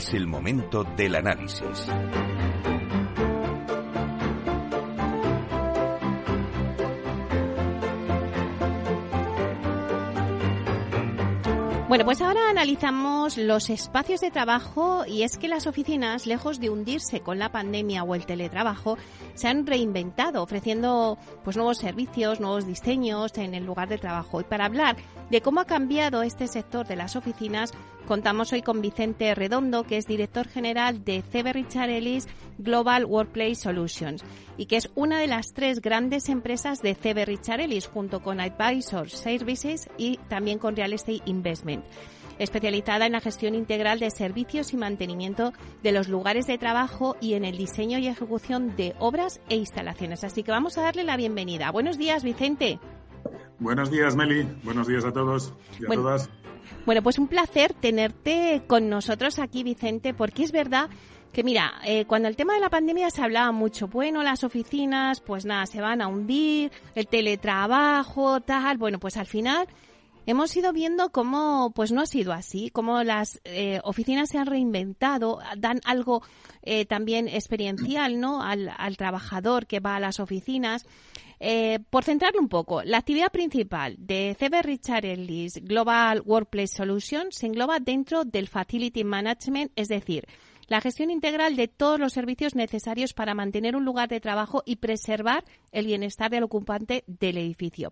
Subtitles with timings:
[0.00, 1.86] Es el momento del análisis.
[11.86, 16.70] Bueno, pues ahora analizamos los espacios de trabajo y es que las oficinas, lejos de
[16.70, 18.96] hundirse con la pandemia o el teletrabajo,
[19.34, 24.40] se han reinventado ofreciendo pues nuevos servicios, nuevos diseños en el lugar de trabajo.
[24.40, 24.96] Y para hablar
[25.30, 27.72] de cómo ha cambiado este sector de las oficinas,
[28.10, 32.26] contamos hoy con Vicente Redondo, que es director general de CB Richard Ellis
[32.58, 34.24] Global Workplace Solutions
[34.56, 38.40] y que es una de las tres grandes empresas de CB Richard Ellis junto con
[38.40, 41.84] Advisor Services y también con Real Estate Investment
[42.40, 45.52] especializada en la gestión integral de servicios y mantenimiento
[45.84, 50.24] de los lugares de trabajo y en el diseño y ejecución de obras e instalaciones.
[50.24, 51.70] Así que vamos a darle la bienvenida.
[51.70, 52.80] Buenos días, Vicente.
[53.60, 54.48] Buenos días, Meli.
[54.64, 56.30] Buenos días a todos y a todas.
[56.86, 60.88] Bueno, pues un placer tenerte con nosotros aquí, Vicente, porque es verdad
[61.30, 65.20] que mira, eh, cuando el tema de la pandemia se hablaba mucho, bueno, las oficinas,
[65.20, 69.68] pues nada, se van a hundir, el teletrabajo, tal, bueno, pues al final
[70.26, 74.46] hemos ido viendo cómo pues no ha sido así, cómo las eh, oficinas se han
[74.46, 76.22] reinventado, dan algo
[76.62, 78.42] eh, también experiencial ¿no?
[78.42, 80.86] Al, trabajador que va a las oficinas.
[81.42, 87.36] Eh, por centrarlo un poco, la actividad principal de CB Richard Ellis Global Workplace Solutions
[87.36, 90.26] se engloba dentro del Facility Management, es decir,
[90.70, 94.76] la gestión integral de todos los servicios necesarios para mantener un lugar de trabajo y
[94.76, 97.90] preservar el bienestar del ocupante del edificio.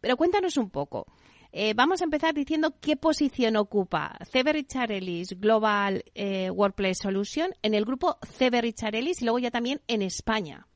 [0.00, 1.06] Pero cuéntanos un poco,
[1.52, 7.50] eh, vamos a empezar diciendo qué posición ocupa CB Richard Ellis Global eh, Workplace Solution
[7.62, 10.66] en el grupo CB Richard Ellis y luego ya también en España.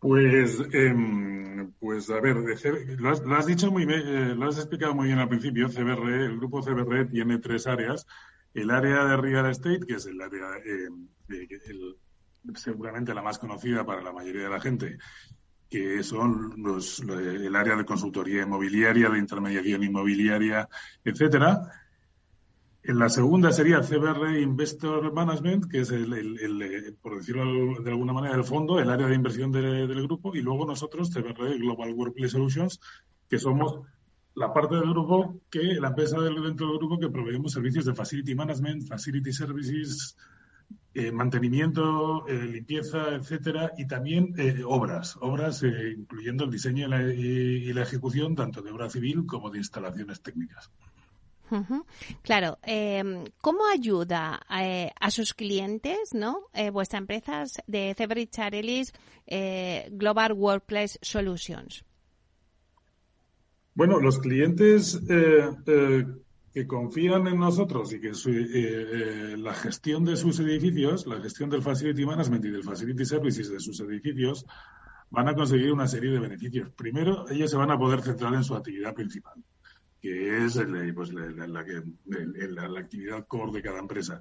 [0.00, 5.08] Pues, em, pues a ver, lo, has, dicho muy bien, eh, lo has explicado muy
[5.08, 5.68] bien al principio.
[5.68, 8.06] CBR, el grupo CBR tiene tres áreas.
[8.54, 11.06] El área de real estate, que es el área em,
[12.54, 14.98] seguramente la más conocida para la mayoría de la gente,
[15.70, 20.68] que son los, el área de consultoría inmobiliaria, de intermediación inmobiliaria,
[21.04, 21.62] etcétera.
[22.82, 28.34] En la segunda sería CBR Investor Management, que es el, por decirlo de alguna manera,
[28.34, 32.80] el fondo, el área de inversión del grupo, y luego nosotros, CBR Global Workplace Solutions,
[33.28, 33.80] que somos
[34.34, 38.34] la parte del grupo que, la empresa dentro del grupo que proveemos servicios de Facility
[38.34, 40.16] Management, Facility Services,
[40.92, 47.82] eh, mantenimiento, eh, limpieza, etcétera, y también eh, obras, obras incluyendo el diseño y la,
[47.82, 50.68] ejecución tanto de obra civil como de instalaciones técnicas.
[52.22, 56.46] Claro, em, ¿cómo ayuda a sus clientes, no?
[56.72, 58.92] vuestra empresa de Cebri Charelis
[59.90, 61.84] Global Workplace Solutions.
[63.74, 65.00] Bueno, los clientes
[66.52, 71.48] que confían en nosotros y que eh, eh, la gestión de sus edificios, la gestión
[71.48, 74.44] del Facility Management y del Facility Services de sus edificios,
[75.10, 76.70] van a conseguir una serie de beneficios.
[76.70, 79.42] Primero, ellos se van a poder centrar en su actividad principal,
[80.00, 80.60] que es
[80.94, 84.20] pues, la, la actividad core de cada empresa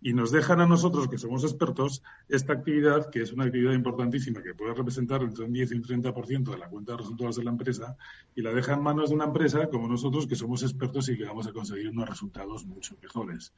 [0.00, 4.42] y nos dejan a nosotros, que somos expertos, esta actividad, que es una actividad importantísima,
[4.42, 7.44] que puede representar entre un 10 y un 30% de la cuenta de resultados de
[7.44, 7.96] la empresa,
[8.34, 11.24] y la deja en manos de una empresa como nosotros, que somos expertos y que
[11.24, 13.52] vamos a conseguir unos resultados mucho mejores.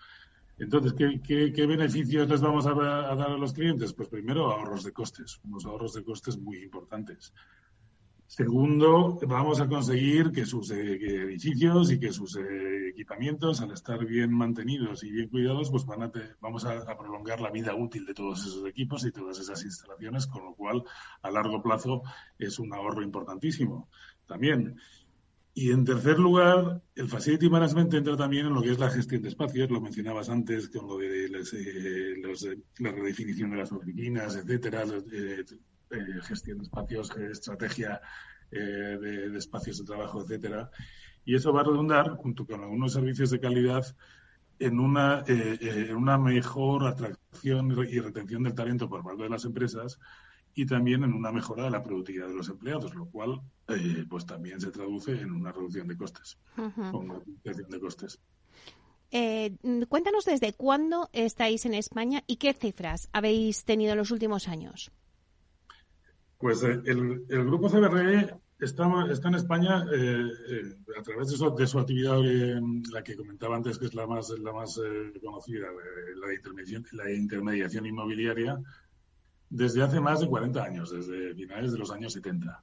[0.58, 3.94] Entonces, ¿qué, beneficios les vamos a, dar a los clientes?
[3.94, 7.32] Pues primero, ahorros de costes, unos ahorros de costes muy importantes.
[8.30, 10.94] Segundo, vamos a conseguir que sus eh,
[11.24, 16.04] edificios y que sus eh, equipamientos, al estar bien mantenidos y bien cuidados, pues van
[16.04, 20.28] a vamos a, prolongar la vida útil de todos esos equipos y todas esas instalaciones,
[20.28, 20.84] con lo cual
[21.22, 22.02] a largo plazo
[22.38, 23.88] es un ahorro importantísimo
[24.26, 24.76] también.
[25.52, 29.22] Y en tercer lugar, el Facility Management entra también en lo que es la gestión
[29.22, 34.84] de espacios, lo mencionabas antes con lo de eh, la redefinición de las oficinas, etcétera,
[35.90, 38.00] eh, gestión de espacios, estrategia
[38.50, 38.56] eh,
[39.00, 40.70] de, espacios de trabajo, etcétera.
[41.24, 43.84] Y eso va a redundar, junto con algunos servicios de calidad,
[44.58, 49.44] en una, eh, en una mejor atracción y retención del talento por parte de las
[49.44, 49.98] empresas
[50.54, 54.26] y también en una mejora de la productividad de los empleados, lo cual eh, pues
[54.26, 57.14] también se traduce en una reducción de costes, una
[57.44, 58.20] reducción de costes.
[59.12, 59.56] Eh,
[59.88, 64.92] cuéntanos desde cuándo estáis en España y qué cifras habéis tenido en los últimos años.
[66.40, 68.84] Pues eh, el, grupo CBRE está,
[69.28, 70.24] en España eh,
[70.98, 72.18] a través de su, de actividad,
[72.92, 74.80] la que comentaba antes, que es la más, la más
[75.22, 75.68] conocida,
[76.16, 78.58] la, intermediación, la intermediación inmobiliaria,
[79.50, 82.62] desde hace más de 40 años, desde finales de los años 70.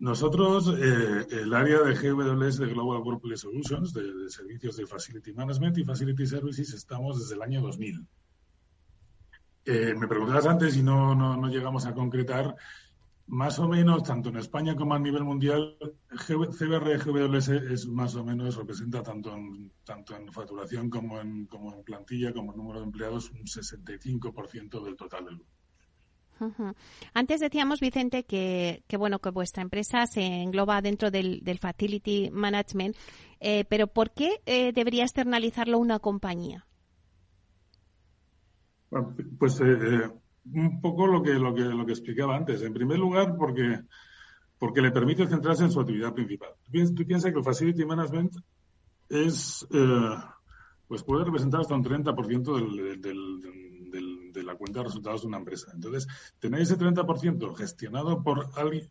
[0.00, 5.76] Nosotros, eh, el área de GWS de Global Workplace Solutions, de, servicios de Facility Management
[5.78, 8.06] y Facility Services, estamos desde el año 2000.
[9.70, 12.56] Eh, me preguntabas antes y no, no, llegamos a concretar,
[13.26, 15.76] más o menos, tanto en España como a nivel mundial,
[16.08, 21.74] CBR GWS es más o menos, representa tanto en, tanto en facturación como en, como
[21.74, 25.42] en plantilla, como en número de empleados, un 65% del total del.
[27.12, 32.96] Antes decíamos, Vicente, que, bueno que vuestra empresa se engloba dentro del, facility management,
[33.40, 36.67] eh, pero ¿por qué eh, debería externalizarlo una compañía?
[39.38, 40.10] Pues eh,
[40.52, 42.62] un poco lo que, lo que lo que explicaba antes.
[42.62, 43.80] En primer lugar, porque
[44.58, 46.50] porque le permite centrarse en su actividad principal.
[46.64, 48.34] Tú piensas que el facility management
[49.08, 49.66] es
[50.88, 53.78] pues puede representar hasta un 30% del, del
[54.32, 55.70] de la cuenta de resultados de una empresa.
[55.74, 56.06] Entonces,
[56.38, 58.88] tener ese 30% gestionado por alguien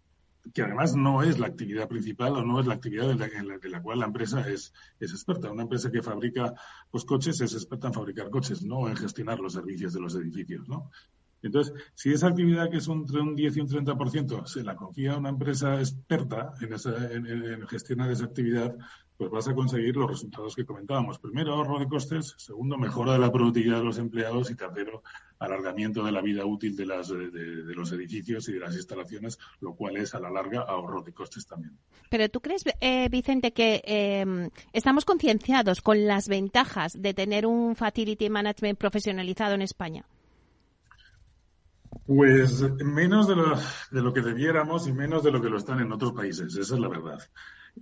[0.53, 3.27] que además no es la actividad principal o no es la actividad de la,
[3.57, 5.51] de la, cual la empresa es, es experta.
[5.51, 6.53] Una empresa que fabrica
[6.91, 10.67] pues, coches es experta en fabricar coches, no en gestionar los servicios de los edificios.
[10.67, 10.89] ¿no?
[11.41, 15.13] Entonces, si esa actividad que es entre un 10 y un 30% se la confía
[15.13, 18.75] a una empresa experta en, esa, en gestionar esa actividad,
[19.17, 21.17] pues vas a conseguir los resultados que comentábamos.
[21.17, 22.35] Primero, ahorro de costes.
[22.37, 24.51] Segundo, mejora de la productividad de los empleados.
[24.51, 25.01] Y tercero,
[25.39, 29.73] alargamiento de la vida útil de, las, de, los edificios y de las instalaciones, lo
[29.73, 31.75] cual es a la larga ahorro de costes también.
[32.11, 37.75] Pero tú crees, eh, Vicente, que em, estamos concienciados con las ventajas de tener un
[37.75, 40.05] facility management profesionalizado en España.
[42.05, 43.55] Pues menos de lo,
[43.91, 46.55] de lo que debiéramos y menos de lo que lo están en otros países.
[46.55, 47.19] Esa es la verdad.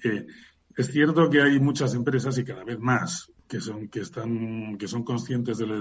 [0.04, 0.26] Eh,
[0.76, 4.88] es cierto que hay muchas empresas y cada vez más que son que están que
[4.88, 5.78] son conscientes de, la,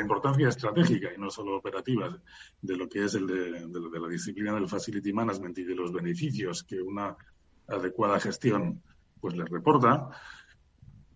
[0.00, 2.18] importancia estratégica y no solo operativa
[2.60, 6.64] de lo que es el de, la disciplina del facility management y de los beneficios
[6.64, 7.16] que una
[7.68, 8.82] adecuada gestión
[9.20, 10.08] pues les reporta.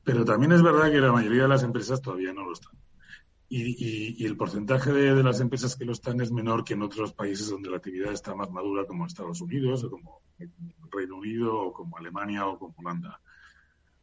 [0.05, 2.73] Pero también es verdad que la mayoría de las empresas todavía no lo están
[3.51, 7.49] y, el porcentaje de, las empresas que lo están es menor que en otros países
[7.49, 10.21] donde la actividad está más madura, como Estados Unidos, o como
[10.91, 13.21] Reino Unido, o como Alemania, o como Holanda.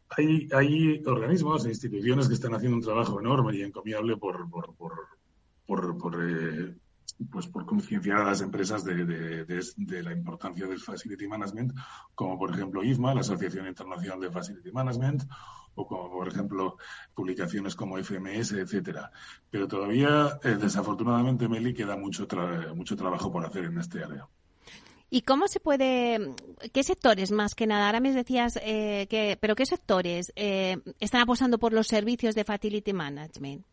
[0.10, 4.76] Hay, hay organismos e instituciones que están haciendo un trabajo enorme y encomiable por, por,
[4.76, 6.76] por, por, eh,
[7.32, 11.74] pues por concienciar a las empresas de, de, la importancia del Facility Management,
[12.14, 15.24] como por ejemplo IFMA, la Asociación Internacional de Facility Management,
[15.76, 16.78] o como por ejemplo
[17.14, 19.12] publicaciones como FMS, etcétera.
[19.50, 22.28] Pero todavía, eh, desafortunadamente, Meli, queda mucho,
[22.76, 24.28] mucho trabajo por hacer en este área.
[25.10, 26.36] ¿Y cómo se puede,
[26.74, 27.86] qué sectores más que nada?
[27.86, 32.44] Ahora me decías eh, que, pero qué sectores eh, están apostando por los servicios de
[32.44, 33.66] Facility Management?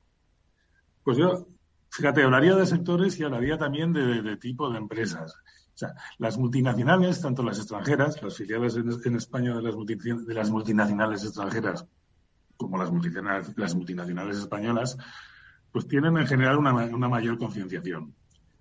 [1.03, 1.49] Pues yo,
[1.93, 5.35] fíjate, hablaría de sectores y hablaría también de, tipo de empresas.
[5.75, 11.87] O sea, las multinacionales, tanto las extranjeras, las filiales en, España de las, multinacionales extranjeras,
[12.57, 14.97] como las multinacionales, las multinacionales españolas,
[15.71, 18.15] pues tienen en general una, una mayor concienciación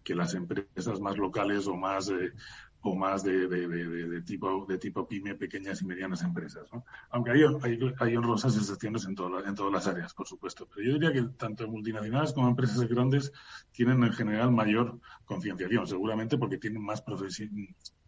[0.04, 2.34] que las empresas más locales o más eh,
[2.84, 6.68] o más de, de, de, tipo de tipo pyme, pequeñas y medianas empresas.
[6.74, 6.84] ¿no?
[7.10, 10.68] Aunque hay, hay, hay honrosas excepciones en, en todas las áreas, por supuesto.
[10.68, 13.32] Pero yo diría que tanto multinacionales como empresas grandes
[13.72, 17.04] tienen en general mayor concienciación, seguramente porque tienen más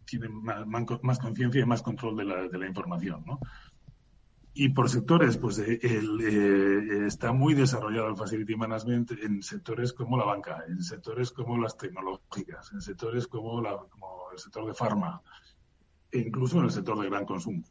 [0.04, 0.66] tienen más,
[1.02, 3.24] más conciencia y más control de la, de la información.
[3.26, 3.40] ¿no?
[4.56, 9.92] Y por sectores, pues eh, el, eh, está muy desarrollado el Facility Management en sectores
[9.92, 13.76] como la banca, en sectores como las tecnológicas, en sectores como, la,
[14.32, 15.20] el sector de farma,
[16.12, 17.64] e incluso en el sector de gran consumo.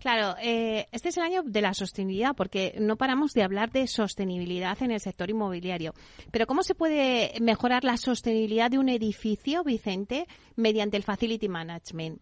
[0.00, 3.86] Claro, eh, este es el año de la sostenibilidad, porque no paramos de hablar de
[3.86, 5.94] sostenibilidad en el sector inmobiliario.
[6.30, 10.26] Pero ¿cómo se puede mejorar la sostenibilidad de un edificio, Vicente,
[10.56, 12.20] mediante el Facility Management?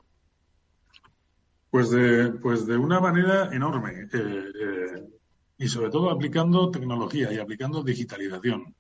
[1.71, 5.09] Pues de, pues de una manera enorme eh, eh,
[5.59, 8.75] y sobre todo aplicando tecnología y aplicando digitalización.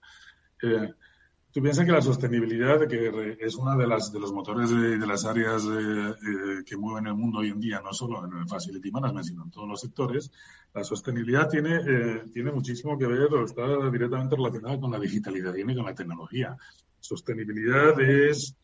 [0.63, 0.93] Eh,
[1.53, 5.25] Tú piensas que la sostenibilidad, que es una de las de los motores de, las
[5.25, 5.65] áreas
[6.67, 9.51] que mueven el mundo hoy en día, no solo en el facility management, sino en
[9.51, 10.31] todos los sectores,
[10.75, 11.81] la sostenibilidad tiene,
[12.31, 16.55] tiene muchísimo que ver o está directamente relacionada con la digitalización y con la tecnología.
[17.01, 18.55] Sostenibilidad es,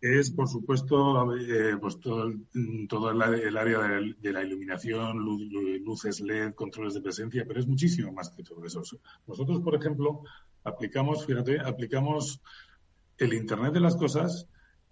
[0.00, 1.28] es por supuesto,
[1.80, 7.60] pues todo, el, todo el, área de, la iluminación, luces LED, controles de presencia, pero
[7.60, 8.82] es muchísimo más que todo eso.
[9.26, 10.22] Nosotros, por ejemplo,
[10.64, 12.42] aplicamos, fíjate, aplicamos
[13.18, 14.46] el Internet de las cosas,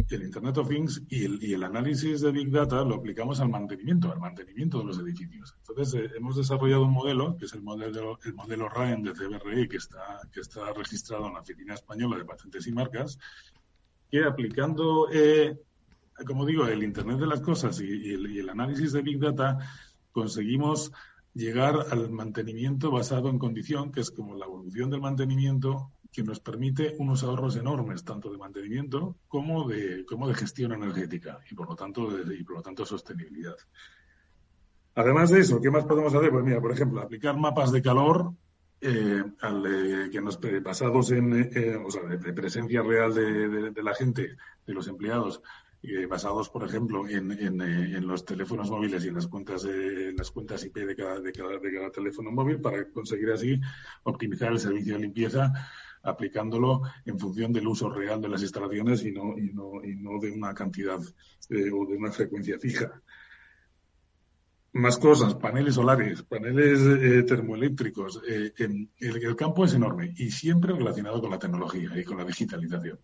[0.09, 3.49] el Internet of Things y el, y el análisis de Big Data lo aplicamos al
[3.49, 5.55] mantenimiento, al mantenimiento de los edificios.
[5.59, 9.69] Entonces, eh, hemos desarrollado un modelo, que es el modelo, el modelo RAEN de CBRE,
[9.69, 13.19] que está, que está registrado en la Oficina Española de Patentes y Marcas,
[14.15, 15.59] que aplicando, eh,
[16.25, 19.59] como digo, el Internet de las cosas y, el, análisis de Big Data,
[20.13, 20.93] conseguimos
[21.35, 26.39] llegar al mantenimiento basado en condición, que es como la evolución del mantenimiento, que nos
[26.39, 31.69] permite unos ahorros enormes, tanto de mantenimiento como de, como de gestión energética y por
[31.71, 33.57] lo tanto de, y por lo tanto sostenibilidad.
[34.95, 36.31] Además de eso, ¿qué más podemos hacer?
[36.31, 38.33] Pues mira, por ejemplo, aplicar mapas de calor
[38.81, 44.37] eh, al, que nos basados en eh, o sea, de, presencia real de, la gente,
[44.67, 45.43] de los empleados,
[45.87, 49.65] eh, basados, por ejemplo, en, en, eh, en, los teléfonos móviles y en las cuentas,
[49.65, 53.61] de, las cuentas IP de cada, de, cada, de cada teléfono móvil para conseguir así
[54.05, 55.53] optimizar el servicio de limpieza
[56.03, 60.19] aplicándolo en función del uso real de las instalaciones y no, y no, y no
[60.19, 61.01] de una cantidad
[61.51, 63.03] eh, o de una frecuencia fija.
[64.75, 68.21] Más cosas, paneles solares, paneles eh, termoeléctricos.
[68.29, 72.25] Eh, el, el, campo es enorme y siempre relacionado con la tecnología y con la
[72.25, 72.99] digitalización.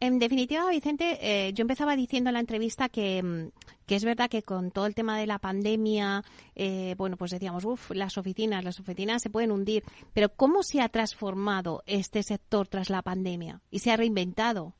[0.00, 3.50] En definitiva, Vicente, eh, yo empezaba diciendo en la entrevista que, mm,
[3.86, 7.64] que, es verdad que con todo el tema de la pandemia, eh, bueno, pues decíamos,
[7.64, 9.84] uff, las oficinas, las oficinas se pueden hundir.
[10.14, 14.74] Pero ¿cómo se ha transformado este sector tras la pandemia y se ha reinventado?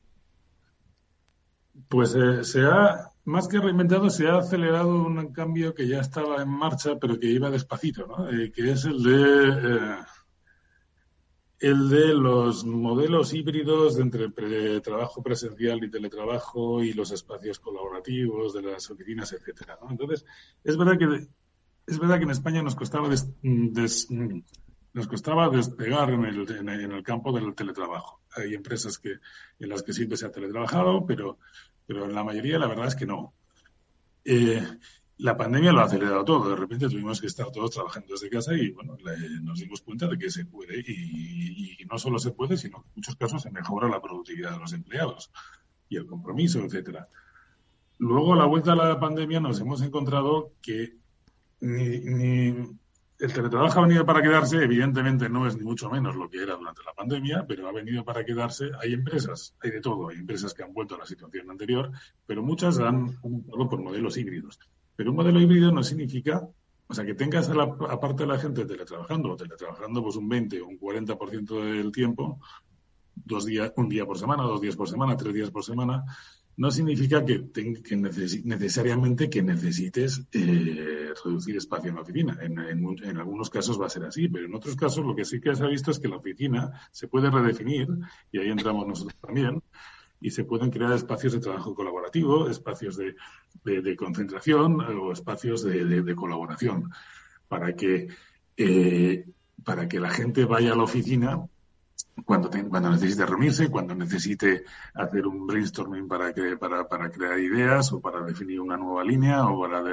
[1.87, 6.41] Pues eh, se ha, más que reinventado, se ha acelerado un cambio que ya estaba
[6.41, 8.27] en marcha, pero que iba despacito, ¿no?
[8.27, 9.99] que es el de
[11.59, 18.53] el de los modelos híbridos de entre trabajo presencial y teletrabajo y los espacios colaborativos
[18.53, 19.77] de las oficinas, etcétera.
[19.89, 20.25] Entonces,
[20.63, 21.27] es verdad que
[21.85, 23.09] es verdad que en España nos costaba
[24.91, 28.18] nos costaba despegar en el, en el campo del teletrabajo.
[28.35, 29.19] Hay empresas que
[29.59, 31.39] en las que siempre se ha teletrabajado, pero
[31.89, 33.33] pero en la mayoría la verdad es que no.
[34.23, 34.61] Eh,
[35.17, 36.51] la pandemia lo ha acelerado todo.
[36.51, 38.95] De repente tuvimos que estar todos trabajando desde casa y bueno,
[39.41, 42.93] nos dimos cuenta de que se puede y, no solo se puede, sino que en
[42.97, 45.31] muchos casos se mejora la productividad de los empleados
[45.89, 47.09] y el compromiso, etcétera.
[47.97, 50.95] Luego, a la vuelta a la pandemia, nos hemos encontrado que
[51.59, 52.78] ni, ni
[53.19, 56.55] el teletrabajo ha venido para quedarse, evidentemente no es ni mucho menos lo que era
[56.55, 58.71] durante la pandemia, pero ha venido para quedarse.
[58.81, 61.91] Hay empresas, hay de todo, hay empresas que han vuelto a la situación anterior,
[62.25, 64.57] pero muchas han optado por modelos híbridos.
[64.95, 66.47] Pero un modelo híbrido no significa,
[66.87, 70.61] o sea, que tengas a la, aparte de la gente teletrabajando, teletrabajando pues un 20
[70.61, 72.39] o un 40% del tiempo,
[73.13, 76.05] dos días, un día por semana, dos días por semana, tres días por semana,
[76.59, 77.41] no significa que,
[78.43, 82.37] necesariamente que necesites eh, reducir espacio en la oficina.
[82.41, 82.59] En,
[83.17, 85.63] algunos casos va a ser así, pero en otros casos lo que sí que se
[85.63, 87.87] ha visto es que la oficina se puede redefinir,
[88.29, 89.63] y ahí entramos nosotros también,
[90.19, 93.15] y se pueden crear espacios de trabajo colaborativo, espacios de,
[93.63, 96.91] de, concentración o espacios de, colaboración
[97.47, 98.09] para que,
[98.57, 99.25] eh,
[99.63, 101.47] para que la gente vaya a la oficina
[102.25, 107.91] cuando, cuando necesite reunirse, cuando necesite hacer un brainstorming para, que, para, para crear ideas
[107.93, 109.83] o para definir una nueva línea o para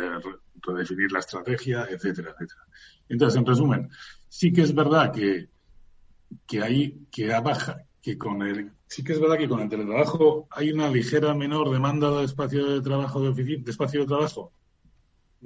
[0.62, 2.62] redefinir la estrategia, etcétera, etcétera.
[3.08, 3.90] Entonces, en resumen,
[4.28, 5.48] sí que es verdad que,
[6.46, 10.46] que hay que baja, que con el sí que es verdad que con el teletrabajo
[10.50, 14.52] hay una ligera menor demanda de espacio de trabajo de oficina, de espacio de trabajo,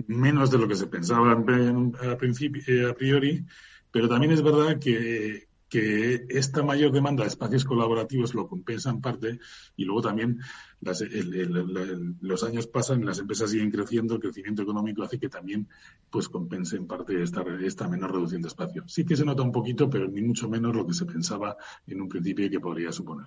[0.06, 3.44] menos de lo que se pensaba a, principio, eh, a priori,
[3.90, 9.00] pero también es verdad que, que esta mayor demanda de espacios colaborativos lo compensa en
[9.00, 9.38] parte
[9.76, 10.40] y luego también
[10.80, 15.68] los años pasan, las empresas siguen creciendo, el crecimiento económico hace que también
[16.10, 18.82] pues compense en parte esta, esta menor reducción de espacio.
[18.88, 22.00] Sí que se nota un poquito, pero ni mucho menos lo que se pensaba en
[22.00, 23.26] un principio que podría suponer.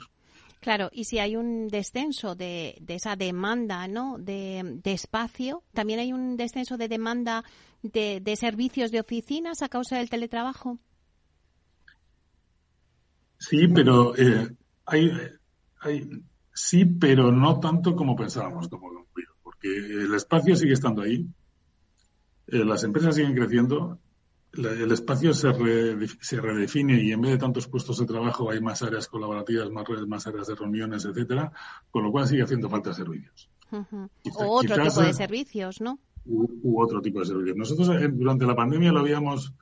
[0.59, 4.17] Claro, y si hay un descenso de, de esa demanda ¿no?
[4.17, 7.43] de, de, espacio, también hay un descenso de demanda
[7.81, 10.79] de, de servicios de oficinas a causa del teletrabajo.
[13.50, 15.12] Sí, pero eh, hay,
[15.81, 16.09] hay,
[16.53, 19.05] sí, pero no tanto como pensábamos, como
[19.43, 21.27] porque el espacio sigue estando ahí,
[22.47, 24.00] eh, las empresas siguen creciendo,
[24.53, 25.51] el espacio se,
[26.21, 29.85] se, redefine y en vez de tantos puestos de trabajo hay más áreas colaborativas, más,
[30.07, 31.51] más áreas de reuniones, etcétera,
[31.91, 33.50] con lo cual sigue haciendo falta servicios.
[33.71, 36.00] o otro tipo de servicios, ¿no?
[36.25, 37.57] U, otro tipo de servicios.
[37.57, 39.53] Nosotros eh, durante la pandemia lo habíamos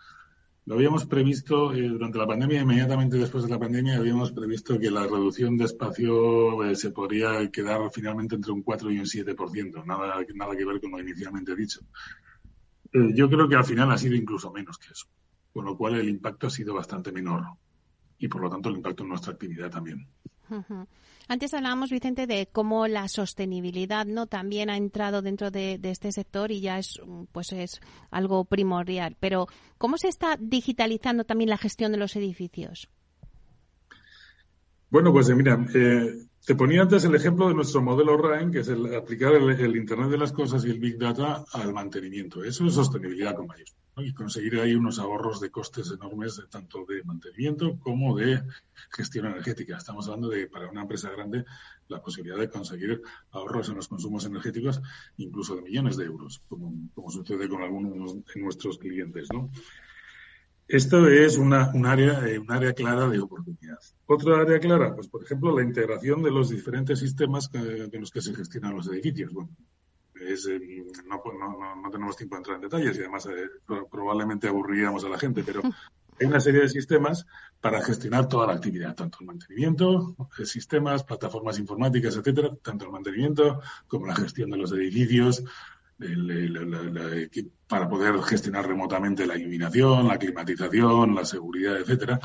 [0.66, 4.92] lo habíamos previsto eh, durante la pandemia, inmediatamente después de la pandemia, habíamos previsto que
[4.92, 9.86] la reducción de espacio eh, se podría quedar finalmente entre un 4 y un 7%,
[9.86, 11.82] nada, nada que ver con lo inicialmente dicho.
[12.94, 15.08] Eh, yo creo que al final ha sido incluso menos que eso,
[15.52, 17.44] con lo cual el impacto ha sido bastante menor
[18.20, 20.08] y por lo tanto el impacto en nuestra actividad también.
[21.32, 26.52] Antes hablábamos, Vicente, de cómo la sostenibilidad no también ha entrado dentro de, este sector
[26.52, 27.00] y ya es
[27.32, 29.16] pues es algo primordial.
[29.18, 29.48] Pero
[29.78, 32.90] ¿cómo se está digitalizando también la gestión de los edificios?
[34.90, 38.60] Bueno, pues eh, mira, eh, te ponía antes el ejemplo de nuestro modelo RAIN, que
[38.60, 42.44] es el aplicar el, Internet de las cosas y el Big Data al mantenimiento.
[42.44, 47.04] Eso es sostenibilidad con mayúsculas y conseguir ahí unos ahorros de costes enormes, tanto de
[47.04, 48.42] mantenimiento como de
[48.90, 49.78] gestión energética.
[49.78, 51.46] Estamos hablando de, para una empresa grande,
[51.90, 54.82] la posibilidad de conseguir ahorros en los consumos energéticos,
[55.18, 59.28] incluso de millones de euros, como, sucede con algunos de nuestros clientes.
[59.34, 59.52] ¿no?
[60.68, 63.80] Esto es una, un, área, eh, un área clara de oportunidad.
[64.06, 68.22] Otra área clara, pues por ejemplo, la integración de los diferentes sistemas de los que
[68.22, 69.34] se gestionan los edificios.
[70.34, 70.48] Es,
[71.06, 73.50] no, no, no, tenemos tiempo de entrar en detalles y además eh,
[73.90, 75.62] probablemente aburriríamos a la gente, pero
[76.20, 77.26] hay una serie de sistemas
[77.60, 82.92] para gestionar toda la actividad, tanto el mantenimiento, eh, sistemas, plataformas informáticas, etcétera, tanto el
[82.92, 85.44] mantenimiento como la gestión de los edificios,
[87.68, 92.20] para poder gestionar remotamente la iluminación, la climatización, la seguridad, etcétera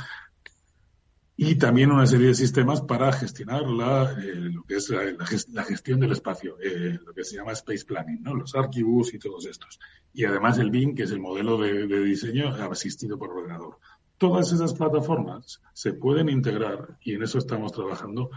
[1.39, 6.01] y también una serie de sistemas para gestionar la, eh, lo que es la, gestión
[6.01, 8.35] del espacio, eh, lo que se llama space planning, ¿no?
[8.35, 9.79] los archivos y todos estos.
[10.15, 13.79] Y además el BIM, que es el modelo de, diseño asistido por ordenador.
[14.17, 18.31] Todas esas plataformas se pueden integrar y en eso estamos trabajando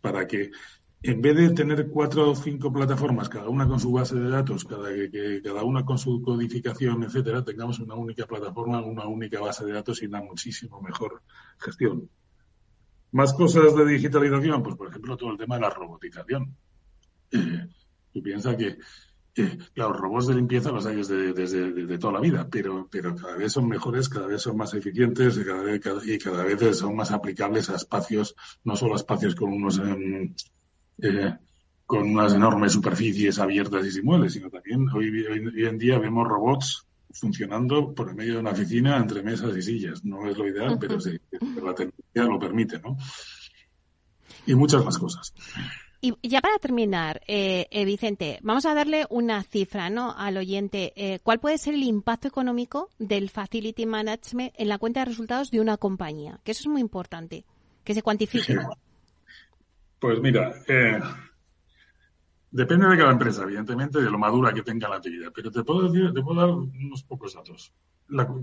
[0.00, 0.50] para que
[1.02, 4.64] en vez de tener cuatro o cinco plataformas, cada una con su base de datos,
[4.64, 9.66] cada, que, cada una con su codificación, etcétera, tengamos una única plataforma, una única base
[9.66, 11.22] de datos y una muchísimo mejor
[11.58, 12.08] gestión.
[13.16, 16.54] Más cosas de digitalización, pues por ejemplo todo el tema de la robotización.
[17.32, 17.66] Eh,
[18.12, 18.76] tú piensas que,
[19.74, 23.68] los robots de limpieza los hay desde, toda la vida, pero, pero cada vez son
[23.68, 27.70] mejores, cada vez son más eficientes y cada, vez, y cada vez son más aplicables
[27.70, 30.34] a espacios, no solo a espacios con unos em,
[31.00, 31.34] eh,
[31.86, 36.28] con unas enormes superficies abiertas y sin muebles, sino también hoy, hoy en día vemos
[36.28, 36.85] robots
[37.18, 40.04] funcionando por el medio de una oficina entre mesas y sillas.
[40.04, 41.18] No es lo ideal, pero sí,
[41.62, 42.96] la tecnología lo permite, ¿no?
[44.46, 45.34] Y muchas más cosas.
[46.00, 50.14] Y ya para terminar, eh, eh, Vicente, vamos a darle una cifra ¿no?
[50.16, 50.92] al oyente.
[50.94, 55.50] Eh, ¿Cuál puede ser el impacto económico del Facility Management en la cuenta de resultados
[55.50, 56.38] de una compañía?
[56.44, 57.44] Que eso es muy importante,
[57.82, 58.56] que se cuantifique.
[59.98, 60.52] Pues mira,
[62.50, 65.32] Depende de cada empresa, evidentemente, de lo madura que tenga la actividad.
[65.34, 67.72] Pero te puedo decir, te puedo dar unos pocos datos.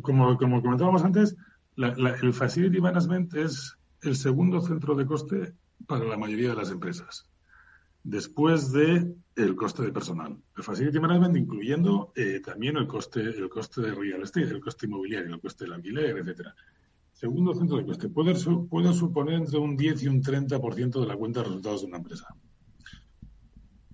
[0.01, 1.35] como, como comentábamos antes,
[1.77, 5.53] el Facility Management es el segundo centro de coste
[5.87, 7.25] para la mayoría de las empresas,
[8.03, 10.37] después de el coste de personal.
[10.55, 14.85] El Facility Management incluyendo eh, también el coste, el coste de real estate, el coste
[14.85, 16.53] inmobiliario, el coste del alquiler, etcétera.
[17.13, 18.35] Segundo centro de coste puede,
[18.69, 21.97] puede suponer entre un 10 y un 30% de la cuenta de resultados de una
[21.97, 22.27] empresa.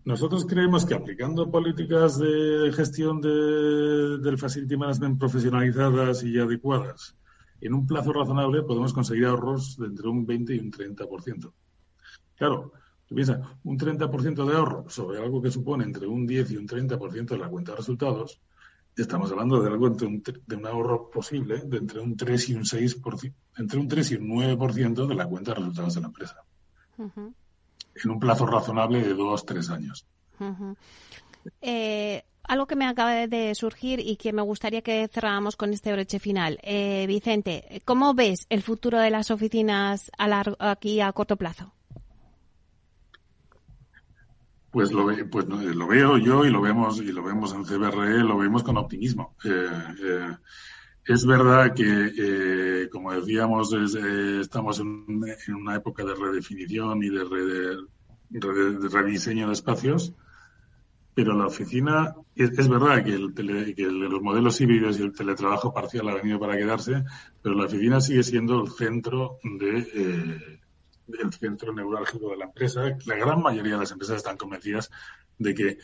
[0.09, 7.15] Nosotros creemos que aplicando políticas de gestión del facility management profesionalizadas y adecuadas,
[7.61, 11.53] en un plazo razonable podemos conseguir ahorros de entre un 20 y un 30%.
[12.35, 12.73] Claro,
[13.05, 16.67] tú piensas, un 30% de ahorro sobre algo que supone entre un 10 y un
[16.67, 18.41] 30% de la cuenta de resultados,
[18.97, 23.31] estamos hablando de algo de un, ahorro posible de entre un 3 y un 6%,
[23.59, 26.43] entre un 3 y un 9% de la cuenta de resultados de la empresa
[28.03, 30.05] en un plazo razonable de dos, tres años.
[31.62, 35.91] Eh, algo que me acaba de surgir y que me gustaría que cerráramos con este
[35.91, 36.59] broche final.
[36.63, 41.71] Eh, Vicente, ¿cómo ves el futuro de las oficinas aquí a corto plazo?
[44.71, 48.38] Pues lo, pues lo veo yo y lo vemos y lo vemos en CBRE, lo
[48.38, 49.35] vemos con optimismo.
[49.43, 50.35] Eh,
[51.09, 55.07] es verdad que, eh, como decíamos, eh, estamos en,
[55.47, 57.79] una época de redefinición y de,
[58.91, 60.13] rediseño de espacios,
[61.15, 66.39] pero la oficina, es, verdad que, los modelos híbridos y el teletrabajo parcial ha venido
[66.39, 67.03] para quedarse,
[67.41, 70.59] pero la oficina sigue siendo el centro de, eh,
[71.07, 72.83] el centro neurálgico de la empresa.
[73.07, 74.91] La gran mayoría de las empresas están convencidas
[75.39, 75.77] de que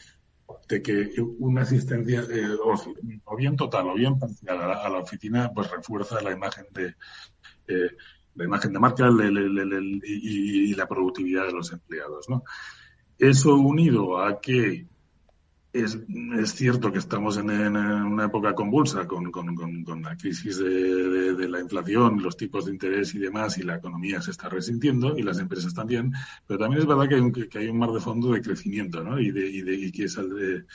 [0.67, 2.57] de que una asistencia eh,
[3.25, 6.95] o, bien total o bien parcial a la, oficina pues refuerza la imagen de
[7.67, 7.91] eh,
[8.35, 9.07] la imagen de marca
[10.03, 12.29] y, la productividad de los empleados.
[12.29, 12.43] ¿no?
[13.17, 14.87] Eso unido a que
[15.75, 15.97] es,
[16.39, 22.21] es cierto que estamos en, una época convulsa con, con, la crisis de, la inflación,
[22.21, 25.73] los tipos de interés y demás, y la economía se está resintiendo y las empresas
[25.73, 26.13] también,
[26.47, 29.03] pero también es verdad que hay un, que hay un mar de fondo de crecimiento
[29.03, 29.19] ¿no?
[29.19, 30.65] y, de, y, de, y que saldré,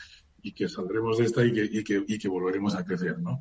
[0.43, 3.19] y que saldremos de esta y que, y que, y que volveremos a crecer.
[3.19, 3.39] ¿no?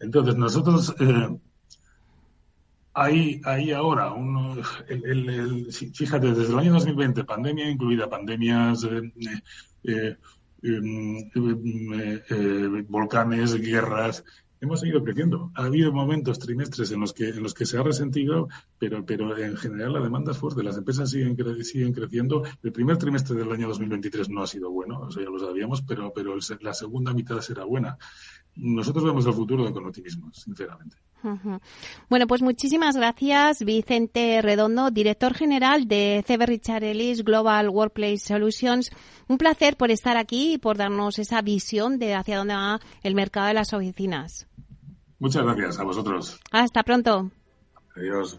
[0.00, 1.38] Entonces, nosotros eh,
[2.94, 9.12] hay, hay ahora, un, el, fíjate, desde el año 2020, pandemia incluida, pandemias, eh,
[9.84, 10.16] eh,
[12.88, 14.24] volcanes, guerras,
[14.60, 15.50] hemos seguido creciendo.
[15.54, 19.36] Ha habido momentos, trimestres en los que, en los que se ha resentido, pero, pero
[19.36, 20.62] en general la demanda es fuerte.
[20.62, 22.42] Las empresas siguen, siguen creciendo.
[22.62, 26.12] El primer trimestre del año 2023 no ha sido bueno, eso ya lo sabíamos, pero,
[26.14, 27.98] pero la segunda mitad será buena
[28.56, 30.96] nosotros vemos el futuro con optimismo, sinceramente.
[32.08, 38.90] Bueno, pues muchísimas gracias, Vicente Redondo, director general de CB Richard Ellis Global Workplace Solutions.
[39.28, 43.14] Un placer por estar aquí y por darnos esa visión de hacia dónde va el
[43.14, 44.46] mercado de las oficinas.
[45.18, 46.38] Muchas gracias a vosotros.
[46.52, 47.30] Hasta pronto.
[47.96, 48.38] Adiós.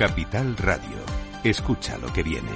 [0.00, 0.96] Capital Radio.
[1.44, 2.48] Escucha lo que viene.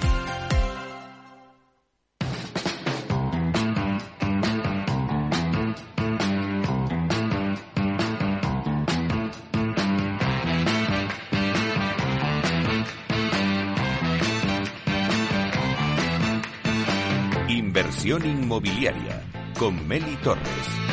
[17.51, 19.23] Inversión inmobiliaria
[19.59, 20.84] con Meli Torres.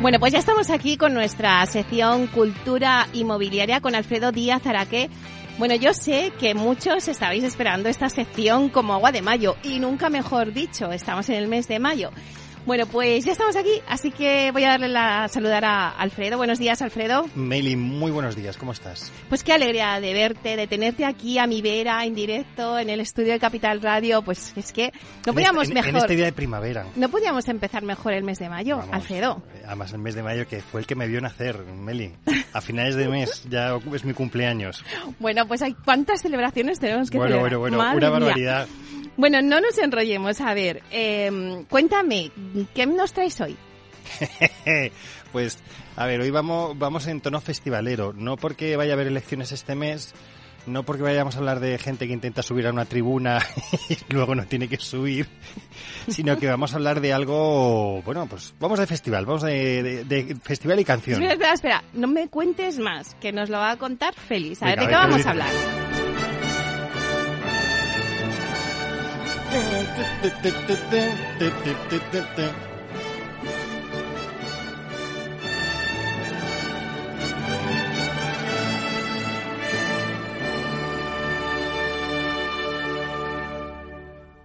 [0.00, 5.10] Bueno, pues ya estamos aquí con nuestra sección Cultura Inmobiliaria con Alfredo Díaz Araque.
[5.58, 10.08] Bueno, yo sé que muchos estabais esperando esta sección como agua de mayo y nunca
[10.08, 12.12] mejor dicho, estamos en el mes de mayo.
[12.66, 16.36] Bueno, pues ya estamos aquí, así que voy a darle la saludar a Alfredo.
[16.36, 17.26] Buenos días, Alfredo.
[17.34, 19.10] Meli, muy buenos días, ¿cómo estás?
[19.28, 23.00] Pues qué alegría de verte, de tenerte aquí a mi vera, en directo, en el
[23.00, 24.20] estudio de Capital Radio.
[24.22, 24.92] Pues es que
[25.26, 25.90] no podíamos en, mejor.
[25.90, 26.84] En este día de primavera.
[26.96, 29.42] No podíamos empezar mejor el mes de mayo, Vamos, Alfredo.
[29.66, 32.12] Además, el mes de mayo que fue el que me vio nacer, Meli.
[32.52, 34.84] A finales de mes ya es mi cumpleaños.
[35.18, 37.58] Bueno, pues hay cuántas celebraciones tenemos que bueno, celebrar.
[37.58, 38.66] bueno, bueno, Madre una mía.
[39.16, 40.40] Bueno, no nos enrollemos.
[40.40, 42.30] A ver, eh, cuéntame,
[42.74, 43.56] ¿qué nos traes hoy?
[45.32, 45.58] pues,
[45.96, 48.12] a ver, hoy vamos, vamos en tono festivalero.
[48.12, 50.14] No porque vaya a haber elecciones este mes,
[50.66, 53.38] no porque vayamos a hablar de gente que intenta subir a una tribuna
[53.88, 55.28] y luego no tiene que subir,
[56.08, 60.04] sino que vamos a hablar de algo, bueno, pues vamos de festival, vamos de, de-
[60.04, 61.22] de festival y canción.
[61.22, 64.62] Espera, espera, espera, no me cuentes más, que nos lo va a contar Félix.
[64.62, 65.50] A ver, ¿de qué vamos ¿qué a hablar?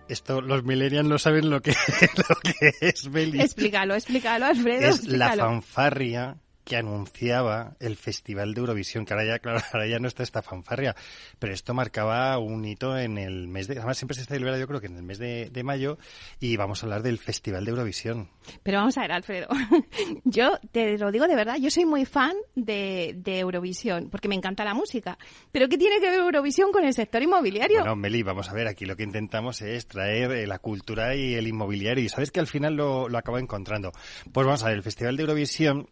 [0.08, 1.72] Esto, los millennials no saben lo que,
[2.30, 3.42] lo que es, Beli.
[3.42, 4.90] Explícalo, explícalo, Alfredo.
[4.90, 10.00] es la fanfarria que anunciaba el Festival de Eurovisión, que ahora ya, claro, ahora ya
[10.00, 10.96] no está esta fanfarria,
[11.40, 14.82] pero esto marcaba un hito en el mes de, además siempre se celebra yo creo
[14.82, 15.98] que en el mes de, de mayo,
[16.40, 18.30] y vamos a hablar del Festival de Eurovisión.
[18.64, 19.48] Pero vamos a ver, Alfredo.
[20.24, 24.36] Yo te lo digo de verdad, yo soy muy fan de, de Eurovisión, porque me
[24.36, 25.18] encanta la música.
[25.52, 27.80] Pero ¿qué tiene que ver Eurovisión con el sector inmobiliario?
[27.80, 31.36] Bueno, Meli, vamos a ver, aquí lo que intentamos es traer eh, la cultura y
[31.36, 33.92] el inmobiliario, y sabes que al final lo, lo acabo encontrando.
[34.32, 35.88] Pues vamos a ver, el Festival de Eurovisión,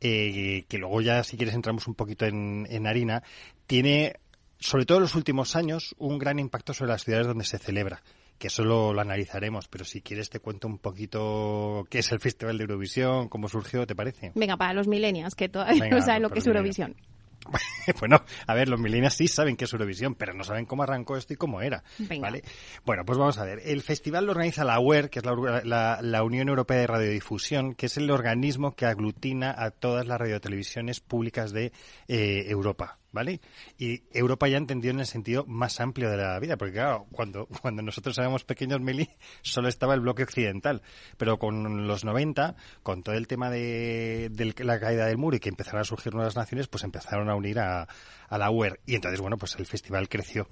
[0.00, 3.22] eh, que luego ya si quieres entramos un poquito en, en harina,
[3.66, 4.14] tiene,
[4.58, 8.02] sobre todo en los últimos años, un gran impacto sobre las ciudades donde se celebra.
[8.38, 12.20] Que eso lo, lo analizaremos, pero si quieres te cuento un poquito qué es el
[12.20, 14.30] Festival de Eurovisión, cómo surgió, ¿te parece?
[14.36, 16.94] Venga, para los millennials, que todavía Venga, no saben lo que es Eurovisión.
[18.00, 21.16] bueno, a ver, los millennials sí saben que es Eurovisión, pero no saben cómo arrancó
[21.16, 21.82] esto y cómo era.
[21.98, 22.28] Venga.
[22.28, 22.42] ¿vale?
[22.84, 23.60] Bueno, pues vamos a ver.
[23.64, 25.34] El festival lo organiza la UER, que es la,
[25.64, 30.18] la- la Unión Europea de Radiodifusión, que es el organismo que aglutina a todas las
[30.18, 31.72] radiotelevisiones públicas de
[32.08, 32.98] eh, Europa.
[33.10, 33.40] ¿Vale?
[33.78, 37.46] Y Europa ya entendió en el sentido más amplio de la vida, porque claro, cuando,
[37.62, 39.08] cuando nosotros éramos pequeños, Meli,
[39.42, 40.82] solo estaba el bloque occidental.
[41.16, 45.40] Pero con los 90, con todo el tema de, de la caída del muro y
[45.40, 47.88] que empezaron a surgir nuevas naciones, pues empezaron a unir a,
[48.28, 48.80] a la UER.
[48.86, 50.48] Y entonces, bueno, pues el festival creció.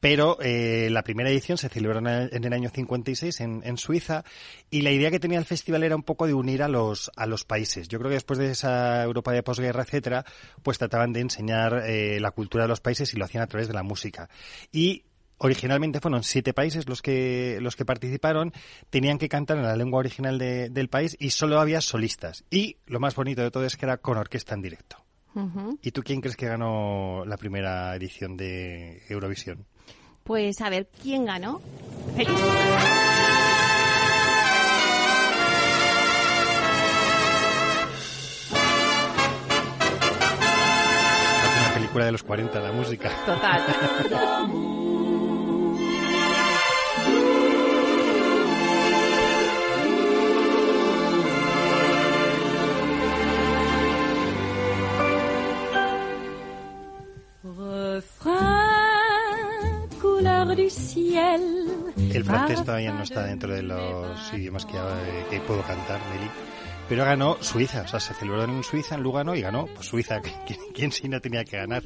[0.00, 2.06] Pero eh, la primera edición se celebró en
[2.44, 4.24] el, año 56 en, en Suiza
[4.70, 7.26] y la idea que tenía el festival era un poco de unir a los, a
[7.26, 7.88] los países.
[7.88, 10.24] Yo creo que después de esa Europa de posguerra, etcétera,
[10.62, 13.68] pues trataban de enseñar eh, la cultura de los países y lo hacían a través
[13.68, 14.28] de la música.
[14.72, 15.04] Y
[15.38, 18.54] Originalmente fueron siete países los que, los que participaron,
[18.88, 22.44] tenían que cantar en la lengua original de- del país y solo había solistas.
[22.50, 24.96] Y lo más bonito de todo es que era con orquesta en directo.
[25.82, 29.66] ¿Y tú quién crees que ganó la primera edición de Eurovisión?
[30.26, 31.60] Pues a ver, ¿quién ganó?
[41.74, 43.10] Película de los 40, la música.
[43.24, 43.62] Total.
[62.16, 66.30] El francés todavía no está dentro de los idiomas que, eh, que puedo cantar, Meli.
[66.88, 70.22] Pero ganó Suiza, o sea, se celebró en Suiza, en Lugano, y ganó pues, Suiza,
[70.74, 71.82] quien sí no tenía que ganar.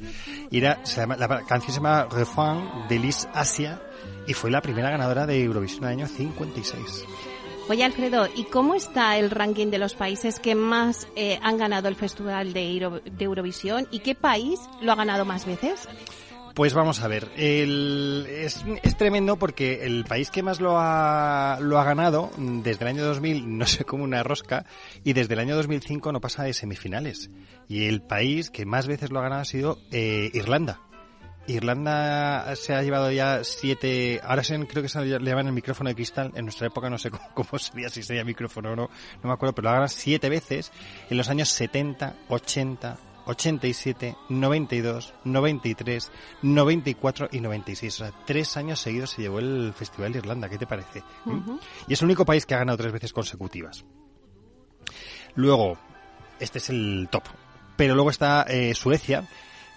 [0.49, 3.81] Y era, se llama, la canción se llama Refrain de Lis Asia
[4.25, 7.05] y fue la primera ganadora de Eurovisión del año 56.
[7.67, 11.89] Oye, Alfredo, ¿y cómo está el ranking de los países que más eh, han ganado
[11.89, 15.89] el Festival de, de Eurovisión y qué país lo ha ganado más veces?
[16.53, 18.63] Pues vamos a ver, es,
[18.97, 23.57] tremendo porque el país que más lo ha, lo ha ganado desde el año 2000
[23.57, 24.65] no sé cómo una rosca
[25.03, 27.31] y desde el año 2005 no pasa de semifinales.
[27.69, 30.81] Y el país que más veces lo ha ganado ha sido eh, Irlanda.
[31.47, 35.95] Irlanda se ha llevado ya siete, ahora creo que se le llaman el micrófono de
[35.95, 38.89] cristal, en nuestra época no sé cómo, sería, si sería micrófono o no,
[39.23, 40.71] no me acuerdo, pero lo ha ganado siete veces
[41.09, 42.97] en los años 70, 80,
[43.31, 47.93] 87, 92, 93, 94 y 96.
[47.93, 50.49] O sea, tres años seguidos se llevó el Festival de Irlanda.
[50.49, 51.03] ¿Qué te parece?
[51.25, 51.57] ¿Mm?
[51.87, 53.85] Y es el único país que ha ganado tres veces consecutivas.
[55.35, 55.77] Luego,
[56.39, 57.23] este es el top.
[57.77, 59.27] Pero luego está eh, Suecia,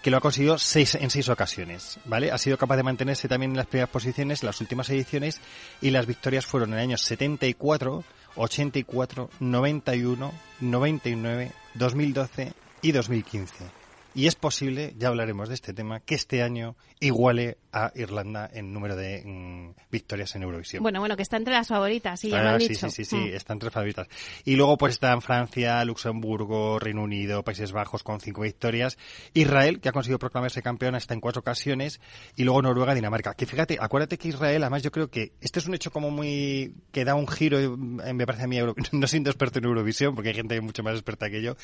[0.03, 2.31] que lo ha conseguido seis, en seis ocasiones, ¿vale?
[2.31, 5.41] Ha sido capaz de mantenerse también en las primeras posiciones en las últimas ediciones
[5.81, 8.03] y las victorias fueron en el año 74,
[8.35, 12.53] 84, 91, 99, 2012
[12.85, 13.65] y 2015.
[14.13, 18.73] Y es posible, ya hablaremos de este tema, que este año iguale a Irlanda en
[18.73, 20.81] número de mm, victorias en Eurovisión.
[20.81, 22.89] Bueno, bueno, que está entre las favoritas, sí, ya lo han sí, dicho.
[22.89, 23.35] Sí, sí, sí, mm.
[23.35, 24.07] está entre las favoritas.
[24.43, 28.97] Y luego pues están Francia, Luxemburgo, Reino Unido, Países Bajos con cinco victorias,
[29.33, 31.99] Israel, que ha conseguido proclamarse campeón hasta en cuatro ocasiones,
[32.35, 33.33] y luego Noruega, Dinamarca.
[33.33, 36.73] Que fíjate, acuérdate que Israel, además yo creo que este es un hecho como muy...
[36.91, 38.57] que da un giro, eh, me parece a mí,
[38.93, 41.55] no siendo experto en Eurovisión, porque hay gente mucho más experta que yo,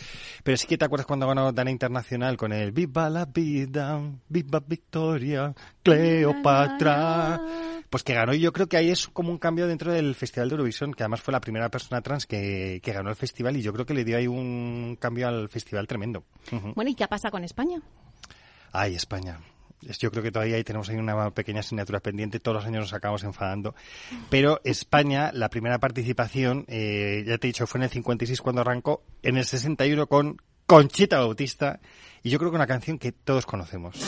[0.43, 4.61] pero sí que te acuerdas cuando ganó Dana Internacional con el Viva la vida, viva
[4.65, 5.30] Victoria,
[5.83, 7.41] Cleopatra.
[7.89, 10.47] Pues que ganó, y yo creo que ahí es como un cambio dentro del Festival
[10.47, 13.73] de Eurovisión, que además fue la primera persona trans que, ganó el festival y yo
[13.73, 16.23] creo que le dio ahí un cambio al festival tremendo.
[16.73, 17.81] Bueno, ¿y qué pasa con España?
[18.71, 19.39] Ay, España.
[19.81, 22.93] Yo creo que todavía ahí tenemos ahí una pequeña asignatura pendiente, todos los años nos
[22.93, 23.75] acabamos enfadando.
[24.29, 28.61] Pero España, la primera participación, eh, ya te he dicho, fue en el 56 cuando
[28.61, 31.79] arrancó, en el 61 con Conchita Bautista,
[32.23, 33.99] y yo creo que una canción que todos conocemos.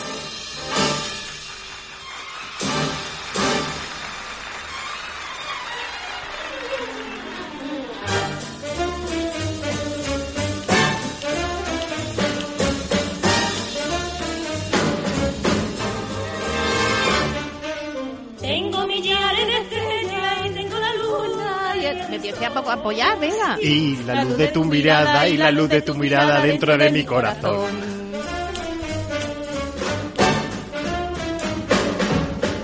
[22.84, 23.58] Apoyar, venga.
[23.62, 27.04] Y la, luz, de tu mirada y la luz de tu mirada dentro de mi
[27.06, 27.72] corazón.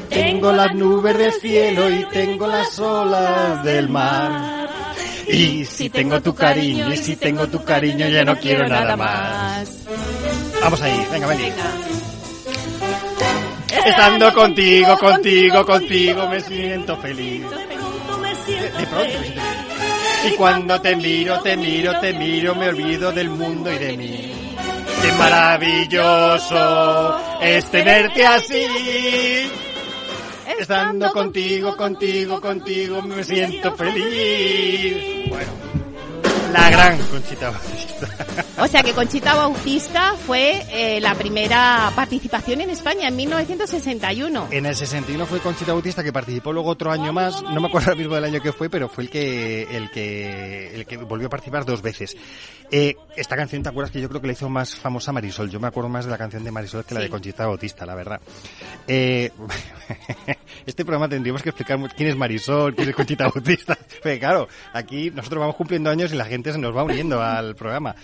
[0.10, 4.70] Tengo las nubes del cielo y tengo las olas del mar.
[5.28, 9.86] Y si tengo tu cariño, y si tengo tu cariño, ya no quiero nada más.
[10.62, 11.46] Vamos ahí, venga, venga.
[13.86, 17.46] Estando contigo, contigo, contigo, me siento feliz.
[18.50, 19.69] De pronto
[20.28, 24.34] Y cuando te miro, te miro, te miro, me olvido del mundo y de mí.
[25.02, 26.60] Qué maravilloso
[27.42, 29.50] es tenerte así.
[30.60, 35.30] Estando contigo, contigo, contigo, me siento feliz.
[35.30, 35.52] Bueno,
[36.52, 38.08] la gran Conchita Bautista.
[38.58, 44.48] O sea que Conchita Bautista fue eh, la primera participación en España en 1961.
[44.52, 47.90] En el 61 fue Conchita Bautista que participó luego otro año más, no me acuerdo
[47.90, 51.28] ahora mismo del año que fue, pero fue el que el que el que volvió
[51.28, 52.16] a participar dos veces.
[52.72, 55.50] Eh, esta canción, ¿te acuerdas que yo creo que la hizo más famosa Marisol?
[55.50, 57.96] Yo me acuerdo más de la canción de Marisol que la de Conchita Bautista, la
[57.96, 58.22] verdad.
[58.88, 59.32] Eh,
[60.66, 63.78] este programa tendríamos que explicar quién es Marisol, quién es Conchita Bautista.
[64.04, 67.56] Porque claro, aquí nosotros vamos cumpliendo años y la gente se nos va uniendo al
[67.56, 67.96] programa.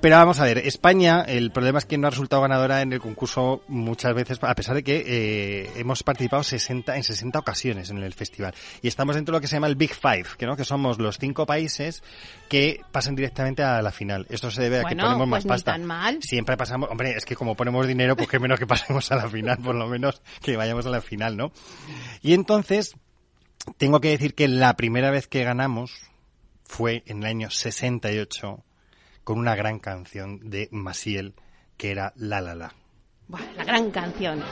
[0.00, 3.00] Pero vamos a ver, España, el problema es que no ha resultado ganadora en el
[3.00, 7.98] concurso muchas veces, a pesar de que eh, hemos participado 60, en 60 ocasiones en
[7.98, 8.54] el festival.
[8.82, 10.56] Y estamos dentro de lo que se llama el Big Five, que, ¿no?
[10.56, 12.02] que somos los cinco países
[12.48, 14.26] que pasan directamente a la final.
[14.28, 15.78] Esto se debe a que ponemos más pues pasta.
[15.78, 16.22] mal.
[16.22, 19.28] Siempre pasamos, hombre, es que como ponemos dinero, pues qué menos que pasemos a la
[19.28, 21.52] final, por lo menos que vayamos a la final, ¿no?
[22.22, 22.94] Y entonces,
[23.78, 25.92] tengo que decir que la primera vez que ganamos
[26.66, 28.64] fue en el año 68
[29.24, 31.34] con una gran canción de Masiel
[31.76, 32.74] que era La La La.
[33.56, 34.42] la gran canción.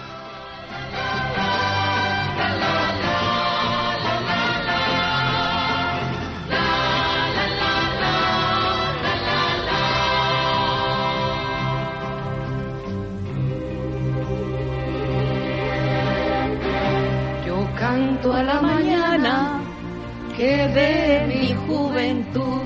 [20.37, 22.63] Que de mi juventud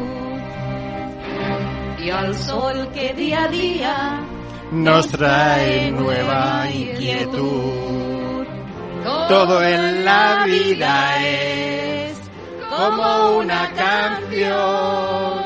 [2.03, 4.21] y al sol que día a día
[4.71, 8.47] nos trae nueva inquietud.
[9.29, 12.19] Todo en la vida es
[12.71, 15.39] como una canción.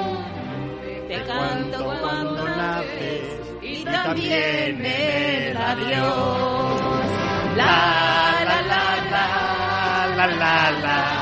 [1.08, 7.10] Te canto cuando naces y también el adiós.
[7.56, 11.21] La la la la la la la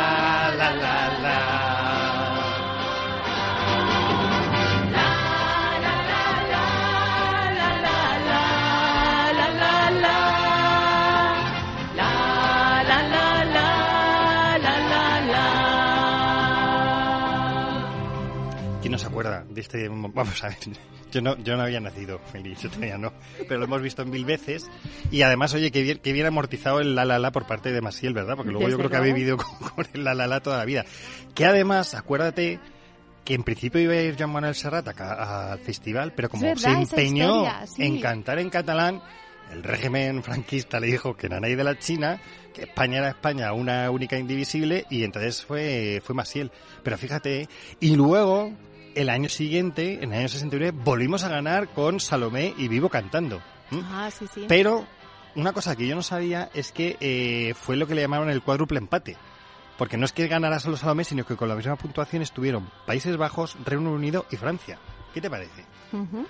[19.39, 19.87] ¿Quién no se acuerda de este?
[19.89, 20.57] Vamos a ver,
[21.11, 23.13] yo no, yo no había nacido, feliz, yo todavía no,
[23.47, 24.69] pero lo hemos visto mil veces
[25.09, 27.81] y además, oye, que bien, que bien amortizado el la la la por parte de
[27.81, 28.35] Masiel, ¿verdad?
[28.35, 30.65] Porque luego yo creo que ha vivido con, con el la la la toda la
[30.65, 30.85] vida.
[31.33, 32.59] Que además, acuérdate
[33.23, 37.43] que en principio iba a ir Joan Manuel Serrat al festival, pero como se empeñó
[37.43, 37.83] historia, sí.
[37.83, 39.01] en cantar en catalán,
[39.51, 42.19] el régimen franquista le dijo que nadie de la China,
[42.53, 46.51] que España era España, una única indivisible, y entonces fue, fue Masiel.
[46.83, 47.47] Pero fíjate,
[47.79, 48.51] y luego,
[48.95, 53.41] el año siguiente, en el año 69, volvimos a ganar con Salomé y Vivo cantando.
[53.71, 54.45] Ah, sí, sí.
[54.47, 54.85] Pero
[55.35, 58.41] una cosa que yo no sabía es que eh, fue lo que le llamaron el
[58.41, 59.17] cuádruple empate.
[59.77, 63.17] Porque no es que ganara solo Salomé, sino que con la misma puntuación estuvieron Países
[63.17, 64.77] Bajos, Reino Unido y Francia.
[65.13, 65.65] ¿Qué te parece?
[65.91, 66.23] ¿Mm?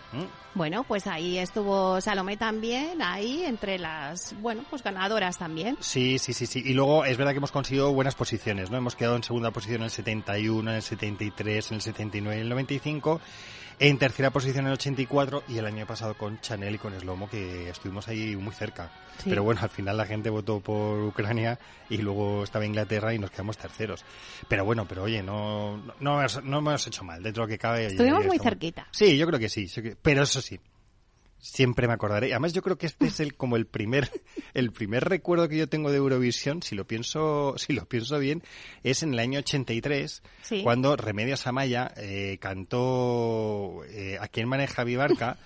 [0.56, 5.78] Bueno, pues ahí estuvo Salomé también, ahí entre las, bueno, pues ganadoras también.
[5.80, 6.62] Sí, sí, sí, sí.
[6.66, 8.78] Y luego es verdad que hemos conseguido buenas posiciones, ¿no?
[8.78, 12.40] Hemos quedado en segunda posición en el 71, en el 73, en el 79 y
[12.40, 13.22] en el 95.
[13.84, 17.28] En tercera posición en el 84 y el año pasado con Chanel y con Slomo
[17.28, 18.92] que estuvimos ahí muy cerca.
[19.18, 19.30] Sí.
[19.32, 21.58] Pero bueno, al final la gente votó por Ucrania
[21.90, 24.06] y luego estaba Inglaterra y nos quedamos terceros.
[24.48, 27.58] Pero bueno, pero oye, no, no, no, no hemos hecho mal, dentro de lo que
[27.58, 27.88] cabe.
[27.88, 28.88] Estuvimos muy estamos- cerquita.
[28.92, 29.68] Sí, yo creo que sí.
[30.04, 30.60] Pero eso sí,
[31.42, 32.32] siempre me acordaré.
[32.32, 34.10] Además, yo creo que este es el como el primer
[34.54, 38.44] el primer recuerdo que yo tengo de Eurovisión, si lo pienso si lo pienso bien,
[38.84, 40.62] es en el año 83 Sí.
[40.64, 45.38] cuando Remedios Amaya eh, cantó eh, a quien maneja Vivarca.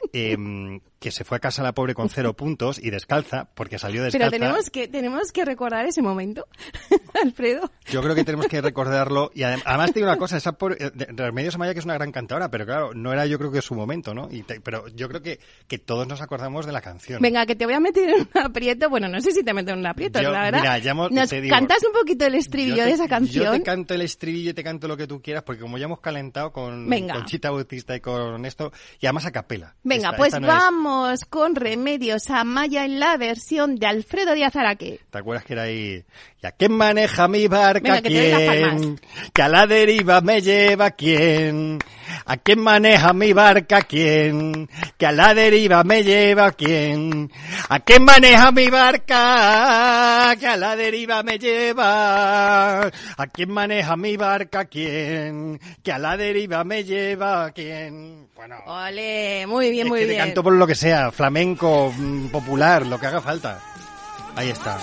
[0.12, 4.02] em, que se fue a casa la pobre con cero puntos y descalza, porque salió
[4.02, 4.30] descalza.
[4.30, 6.46] Pero tenemos que, tenemos que recordar ese momento,
[7.22, 7.70] Alfredo.
[7.90, 9.30] Yo creo que tenemos que recordarlo.
[9.34, 11.94] Y adem- además te digo una cosa, esa por, eh, Remedios Amaya que es una
[11.94, 14.28] gran cantadora, pero claro, no era yo creo que su momento, ¿no?
[14.30, 17.20] Y te- pero yo creo que, que todos nos acordamos de la canción.
[17.22, 18.90] Venga, que te voy a meter en un aprieto.
[18.90, 20.60] Bueno, no sé si te meto en un aprieto, Yo- la verdad.
[20.60, 23.04] mira, ya hemos- Nos te digo, cantas un poquito el estribillo Yo te- de esa
[23.04, 23.52] Yo canción.
[23.56, 26.00] te canto el estribillo y te canto lo que tú quieras, porque como ya hemos
[26.00, 27.14] calentado con, Venga.
[27.14, 29.74] con Chita Bautista y con esto, y además a capela.
[29.82, 30.52] Venga, Esta- pues esta no es-
[30.88, 35.00] vamos con Remedios Amaya en la versión de Alfredo Díaz Araque.
[35.10, 36.02] ¿Te acuerdas que era ahí?
[36.42, 37.80] ¿Y a quién maneja mi barca?
[37.82, 38.08] Venga, que.
[38.08, 39.00] ¿Quién?
[39.34, 41.78] Que a la deriva me lleva quién?
[42.24, 43.82] ¿A quién maneja mi barca?
[43.82, 44.68] ¿Quién?
[44.96, 47.30] Que a la deriva me lleva quién?
[47.68, 50.36] ¿A quién maneja mi barca?
[50.38, 52.82] Que a la deriva me lleva.
[52.86, 54.64] ¿A quién maneja mi barca?
[54.66, 55.60] ¿Quién?
[55.82, 58.28] Que a la deriva me lleva quién?
[58.36, 58.56] Bueno.
[58.66, 60.24] Ole, muy bien, muy que te bien.
[60.26, 63.58] canto por lo que sea, flamenco, mm, popular, lo que haga falta.
[64.36, 64.78] Ahí está.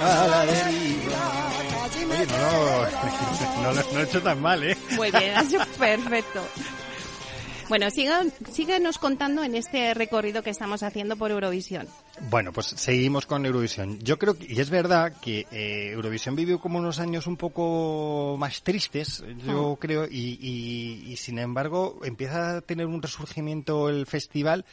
[0.00, 1.44] A la deriva.
[2.10, 4.76] Oye, no, no, no lo he hecho tan mal, ¿eh?
[4.92, 6.40] Muy bien, ha sido perfecto.
[7.68, 11.86] Bueno, sigan, síguenos contando en este recorrido que estamos haciendo por Eurovisión.
[12.30, 13.98] Bueno, pues seguimos con Eurovisión.
[14.00, 18.36] Yo creo que, y es verdad que eh, Eurovisión vivió como unos años un poco
[18.38, 24.06] más tristes, yo creo, y, y- y sin embargo empieza a tener un resurgimiento el
[24.06, 24.64] festival.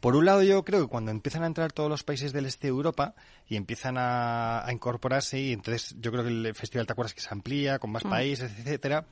[0.00, 2.68] Por un lado, yo creo que cuando empiezan a entrar todos los países del este
[2.68, 3.14] de Europa
[3.48, 7.20] y empiezan a, a incorporarse, y entonces yo creo que el festival, ¿te acuerdas que
[7.20, 8.10] se amplía con más Mm.
[8.10, 9.06] países, etcétera?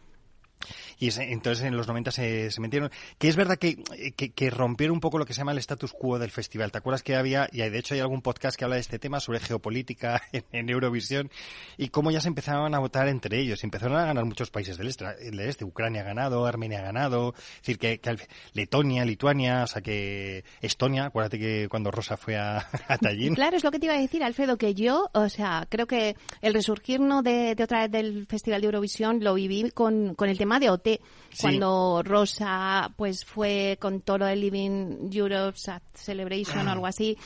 [0.98, 2.90] Y entonces en los 90 se, se metieron.
[3.18, 3.76] Que es verdad que,
[4.16, 6.72] que, que rompieron un poco lo que se llama el status quo del festival.
[6.72, 9.20] ¿Te acuerdas que había, y de hecho hay algún podcast que habla de este tema
[9.20, 11.30] sobre geopolítica en, en Eurovisión
[11.76, 13.62] y cómo ya se empezaban a votar entre ellos?
[13.64, 15.06] Empezaron a ganar muchos países del este.
[15.06, 15.64] Del este.
[15.64, 18.16] Ucrania ha ganado, Armenia ha ganado, es decir, que, que
[18.54, 23.34] Letonia, Lituania, o sea que Estonia, acuérdate que cuando Rosa fue a, a Tallinn.
[23.34, 26.16] Claro, es lo que te iba a decir, Alfredo, que yo, o sea, creo que
[26.40, 27.22] el resurgir ¿no?
[27.22, 30.70] de, de otra vez del Festival de Eurovisión lo viví con, con el tema de
[30.70, 30.86] OT.
[30.86, 31.00] ET,
[31.40, 35.58] cuando Rosa pues fue con todo el Living Europe
[35.94, 37.16] Celebration o algo así.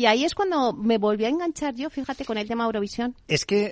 [0.00, 3.14] Y ahí es cuando me volví a enganchar yo, fíjate, con el tema Eurovisión.
[3.28, 3.70] Es que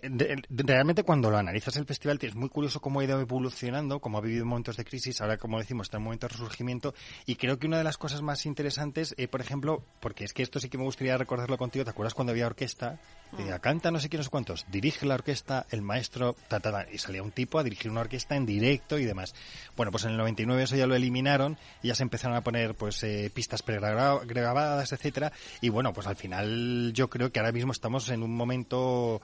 [0.51, 4.21] realmente cuando lo analizas el festival es muy curioso cómo ha ido evolucionando, cómo ha
[4.21, 6.93] vivido momentos de crisis, ahora como decimos está en momento de resurgimiento
[7.25, 10.43] y creo que una de las cosas más interesantes, eh, por ejemplo, porque es que
[10.43, 13.01] esto sí que me gustaría recordarlo contigo, ¿te acuerdas cuando había orquesta?
[13.33, 13.59] Ah.
[13.59, 16.61] canta no sé quién, no sé cuántos, dirige la orquesta, el maestro, ta,
[16.91, 19.35] y salía un tipo a dirigir una orquesta en directo y demás.
[19.77, 22.75] Bueno, pues en el 99 eso ya lo eliminaron y ya se empezaron a poner
[22.75, 27.73] pues eh, pistas pregrabadas, etcétera, y bueno, pues al final yo creo que ahora mismo
[27.73, 29.23] estamos en un momento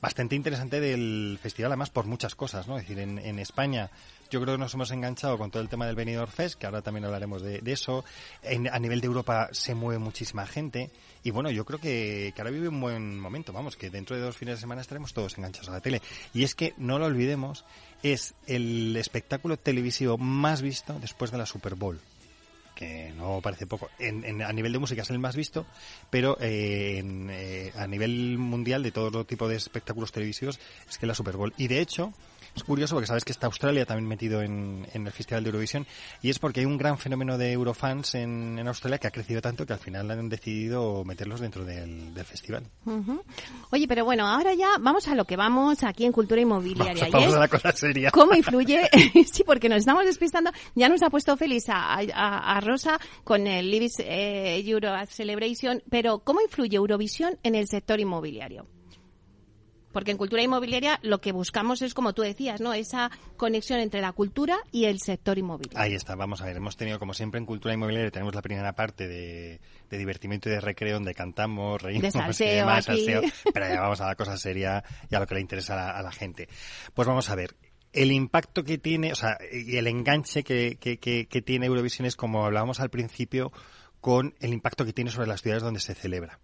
[0.00, 2.78] bastante interesante del festival, además por muchas cosas, ¿no?
[2.78, 3.90] Es decir, en, en España
[4.30, 6.82] yo creo que nos hemos enganchado con todo el tema del Benidorm Fest, que ahora
[6.82, 8.04] también hablaremos de, eso.
[8.70, 10.90] a nivel de Europa se mueve muchísima gente.
[11.22, 13.52] Y bueno, yo creo que, que, ahora vive un buen momento.
[13.52, 16.02] Vamos, que dentro de dos fines de semana estaremos todos enganchados a la tele.
[16.34, 17.64] Y es que, no lo olvidemos,
[18.02, 22.00] es el espectáculo televisivo más visto después de la Super Bowl
[22.76, 23.90] que no parece poco.
[23.98, 25.66] En, a nivel de música es el más visto,
[26.10, 31.14] pero eh, eh, a nivel mundial de todo tipo de espectáculos televisivos es que la
[31.14, 31.54] Super Bowl.
[31.56, 32.12] Y de hecho,
[32.56, 35.86] es curioso porque sabes que está Australia también metido en, el Festival de Eurovisión
[36.22, 39.66] y es porque hay un gran fenómeno de Eurofans en, Australia que ha crecido tanto
[39.66, 42.64] que al final han decidido meterlos dentro del, festival.
[43.70, 47.08] Oye, pero bueno, ahora ya vamos a lo que vamos aquí en Cultura Inmobiliaria.
[47.12, 48.10] Vamos, a la cosa seria.
[48.10, 48.88] ¿Cómo influye?
[49.32, 50.50] sí, porque nos estamos despistando.
[50.74, 56.40] Ya nos ha puesto feliz a, Rosa con el Libis eh, Euro Celebration, pero ¿cómo
[56.40, 58.66] influye Eurovisión en el sector inmobiliario?
[59.96, 62.74] Porque en cultura inmobiliaria lo que buscamos es, como tú decías, ¿no?
[62.74, 65.80] Esa conexión entre la cultura y el sector inmobiliario.
[65.80, 66.58] Ahí está, vamos a ver.
[66.58, 70.60] Hemos tenido, como siempre, en cultura inmobiliaria, tenemos la primera parte de, divertimiento y de
[70.60, 75.26] recreo, donde cantamos, reímos, de pero ya vamos a la cosa seria y a lo
[75.26, 76.46] que le interesa a la, gente.
[76.92, 77.56] Pues vamos a ver
[77.94, 82.16] el impacto que tiene, o sea, y el enganche que, que, que, tiene Eurovisión es
[82.16, 83.50] como hablábamos al principio
[84.02, 86.38] con el impacto que tiene sobre las ciudades donde se celebra.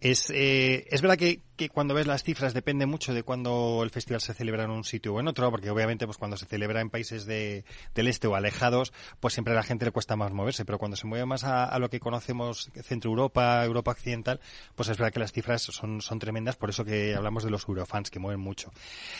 [0.00, 3.90] Es, eh, es verdad que, que, cuando ves las cifras depende mucho de cuando el
[3.90, 6.80] festival se celebra en un sitio o en otro, porque obviamente pues cuando se celebra
[6.80, 7.64] en países de,
[7.94, 10.96] del este o alejados, pues siempre a la gente le cuesta más moverse, pero cuando
[10.96, 14.40] se mueve más a, lo que conocemos Centro Europa, Europa Occidental,
[14.74, 17.68] pues es verdad que las cifras son, son tremendas, por eso que hablamos de los
[17.68, 18.70] Eurofans, que mueven mucho.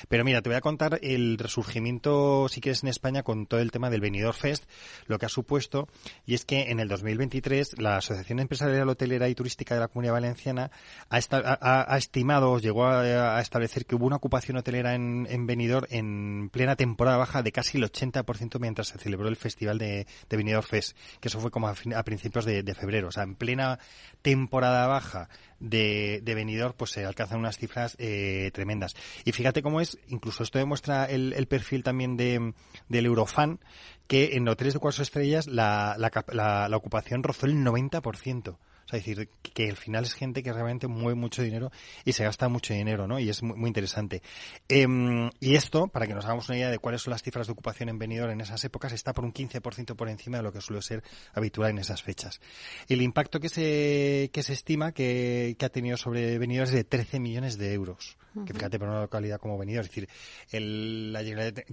[0.09, 3.71] Pero mira, te voy a contar el resurgimiento, si quieres, en España con todo el
[3.73, 4.65] tema del Benidorm Fest,
[5.07, 5.89] lo que ha supuesto,
[6.25, 10.04] y es que en el 2023 la Asociación Empresarial Hotelera y Turística de la Comunidad
[10.11, 10.71] Valenciana
[11.09, 16.77] ha, estimado, llegó a, establecer que hubo una ocupación hotelera en, en Benidorm en plena
[16.77, 20.97] temporada baja de casi el 80% mientras se celebró el festival de, de Benidorm Fest,
[21.21, 23.09] que eso fue como a, principios de, febrero.
[23.09, 23.79] O sea, en plena
[24.23, 25.29] temporada baja
[25.61, 28.95] de, de Benidorm, pues se alcanzan unas cifras eh, tremendas.
[29.25, 32.55] Y fíjate cómo es, incluso esto demuestra el, perfil también de,
[32.89, 33.61] del Eurofan,
[34.07, 38.57] que en hoteles de cuatro estrellas la, la, la ocupación rozó el 90%.
[39.01, 41.71] Sea, decir, que al final es gente que realmente mueve mucho dinero
[42.05, 43.19] y se gasta mucho dinero, ¿no?
[43.19, 44.23] Y es muy, interesante.
[44.69, 47.53] Em, y esto, para que nos hagamos una idea de cuáles son las cifras de
[47.53, 50.61] ocupación en Benidorm en esas épocas, está por un 15% por encima de lo que
[50.61, 52.41] suele ser habitual en esas fechas.
[52.89, 56.85] El impacto que se, que se estima que, que ha tenido sobre Benidorm es de
[56.85, 58.17] 13 millones de euros.
[58.47, 59.85] Que fíjate, por una localidad como Benidorm.
[59.85, 60.09] Es decir,
[60.51, 61.23] el, la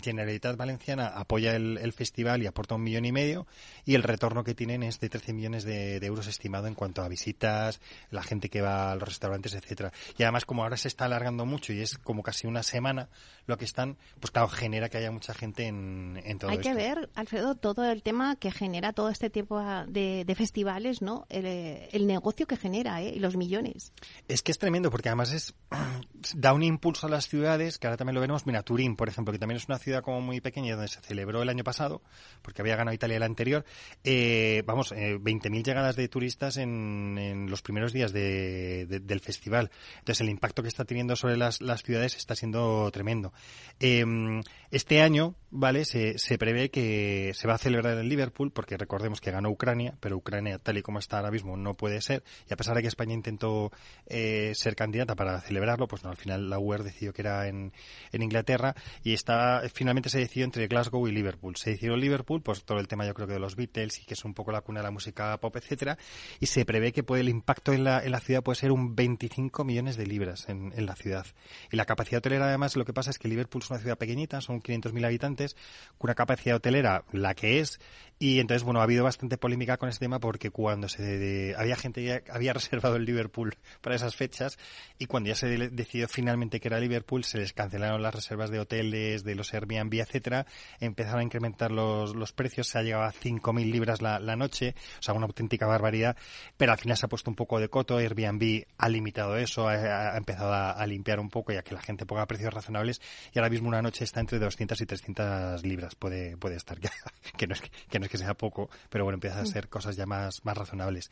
[0.01, 3.47] Generalitat Valenciana apoya el, festival y aporta un millón y medio
[3.85, 7.07] y el retorno que tienen es de 13 millones de euros estimado en cuanto a
[7.07, 9.91] visitas, la gente que va a los restaurantes, etcétera.
[10.17, 13.09] Y además, como ahora se está alargando mucho y es como casi una semana
[13.51, 16.73] lo que están, pues claro, genera que haya mucha gente en, en todo Hay que
[16.73, 21.27] ver, Alfredo, todo el tema que genera todo este tipo de, festivales, ¿no?
[21.29, 23.13] El, negocio que genera, ¿eh?
[23.15, 23.93] Y los millones.
[24.27, 25.53] Es que es tremendo, porque además es
[26.35, 28.47] da un impulso a las ciudades, que ahora también lo veremos.
[28.47, 31.43] Mira, Turín, por ejemplo, que también es una ciudad como muy pequeña, donde se celebró
[31.43, 32.01] el año pasado,
[32.41, 33.65] porque había ganado Italia el anterior.
[34.03, 36.71] Eh, vamos, eh, 20.000 llegadas de turistas en
[37.17, 39.71] en, los primeros días del festival.
[39.99, 43.33] Entonces el impacto que está teniendo sobre las, ciudades está siendo tremendo.
[43.79, 45.83] Em, este año, ¿vale?
[45.83, 50.15] Se, prevé que se va a celebrar en Liverpool, porque recordemos que ganó Ucrania, pero
[50.15, 52.23] Ucrania, tal y como está ahora mismo, no puede ser.
[52.49, 53.71] Y a pesar de que España intentó
[54.05, 57.73] eh, ser candidata para celebrarlo, pues no, al final la UER decidió que era en,
[58.13, 61.57] Inglaterra y está, finalmente se decidió entre Glasgow y Liverpool.
[61.57, 64.13] Se decidió Liverpool, pues todo el tema yo creo que de los Beatles y que
[64.13, 65.97] es un poco la cuna de la música pop, etcétera,
[66.39, 68.95] y se prevé que puede, el impacto en la, en la ciudad puede ser un
[68.95, 71.25] 25 millones de libras en, en la ciudad.
[71.71, 74.41] Y la capacidad hotelera, además, lo que pasa es que Liverpool es una ciudad pequeñita,
[74.41, 75.55] son 500.000 habitantes,
[75.97, 77.79] con una capacidad hotelera la que es,
[78.21, 82.03] y entonces, bueno, ha habido bastante polémica con este tema porque cuando se había gente
[82.03, 84.59] que había reservado el Liverpool para esas fechas
[84.99, 88.51] y cuando ya se de- decidió finalmente que era Liverpool, se les cancelaron las reservas
[88.51, 90.45] de hoteles, de los Airbnb, etcétera,
[90.79, 95.01] empezaron a incrementar los, los precios, se ha llegado a 5.000 libras la, noche, o
[95.01, 96.15] sea, una auténtica barbaridad,
[96.57, 100.15] pero al final se ha puesto un poco de coto, Airbnb ha limitado eso, ha,
[100.15, 103.01] empezado a, a limpiar un poco ya que la gente ponga precios razonables
[103.33, 106.89] y ahora mismo una noche está entre 200 y 300 libras, puede, puede estar, que,
[107.37, 109.95] que no es que, no es que sea poco, pero bueno, empieza a ser cosas
[109.95, 111.09] ya más, más razonables.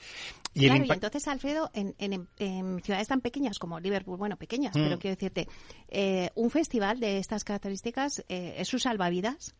[0.53, 4.75] Y claro, y entonces, Alfredo, en, en- en ciudades tan pequeñas como Liverpool, bueno, pequeñas,
[4.75, 4.83] Mm.
[4.83, 5.47] pero quiero decirte,
[5.89, 9.55] eh, un festival de estas características eh, es su salvavidas.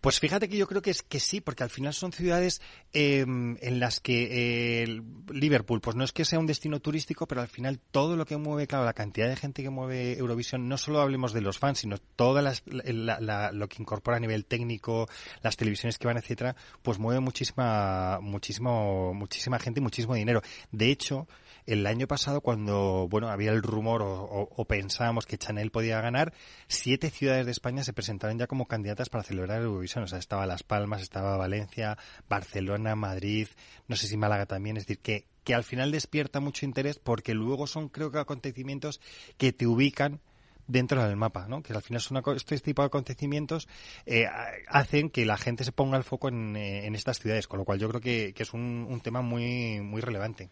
[0.00, 2.60] Pues fíjate que yo creo que es que sí, porque al final son ciudades
[2.92, 7.40] eh, en las que eh, Liverpool, pues no es que sea un destino turístico, pero
[7.40, 10.78] al final todo lo que mueve, claro, la cantidad de gente que mueve Eurovisión, no
[10.78, 11.96] solo hablemos de los fans, sino
[12.42, 15.08] las- la- la- lo que incorpora a nivel técnico,
[15.42, 20.42] las televisiones que van, etcétera, pues mueve muchísima, muchísimo, muchísima gente y muchísimo dinero.
[20.70, 21.26] De hecho,
[21.68, 26.32] el año pasado, cuando bueno había el rumor o, pensábamos que Chanel podía ganar,
[26.66, 30.04] siete ciudades de España se presentaron ya como candidatas para celebrar Eurovisión.
[30.04, 33.48] O sea, estaba Las Palmas, estaba Valencia, Barcelona, Madrid,
[33.86, 34.78] no sé si Málaga también.
[34.78, 39.00] Es decir, que, que al final despierta mucho interés porque luego son, creo que, acontecimientos
[39.36, 40.20] que te ubican
[40.68, 41.62] dentro del mapa, ¿no?
[41.62, 43.66] Que al final son este tipo de acontecimientos
[44.06, 47.48] eh, ha- hacen que la gente se ponga el foco en, eh, en estas ciudades,
[47.48, 50.50] con lo cual yo creo que, que es un, un tema muy muy relevante.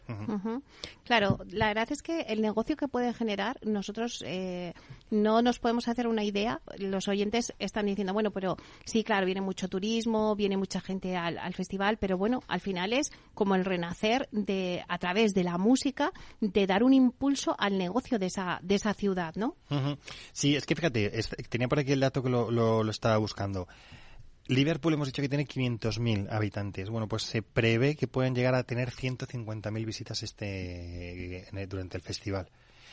[1.05, 4.73] Claro, la verdad es que el negocio que puede generar, nosotros eh,
[5.11, 6.61] no nos podemos hacer una idea.
[6.79, 11.39] Los oyentes están diciendo, bueno, pero sí, claro, viene mucho turismo, viene mucha gente al,
[11.39, 15.59] al festival, pero bueno, al final es como el renacer de a través de la
[15.59, 16.11] música,
[16.41, 19.55] de dar un impulso al negocio de esa, de esa ciudad, ¿no?
[20.33, 21.11] Sí, es que fíjate,
[21.49, 23.67] tenía por aquí el dato que lo, lo- lo estaba buscando.
[24.49, 26.89] Liverpool hemos dicho que tiene 500.000 habitantes.
[26.89, 32.03] Bueno, pues se prevé que pueden llegar a tener 150.000 visitas este el- durante el
[32.03, 32.49] festival.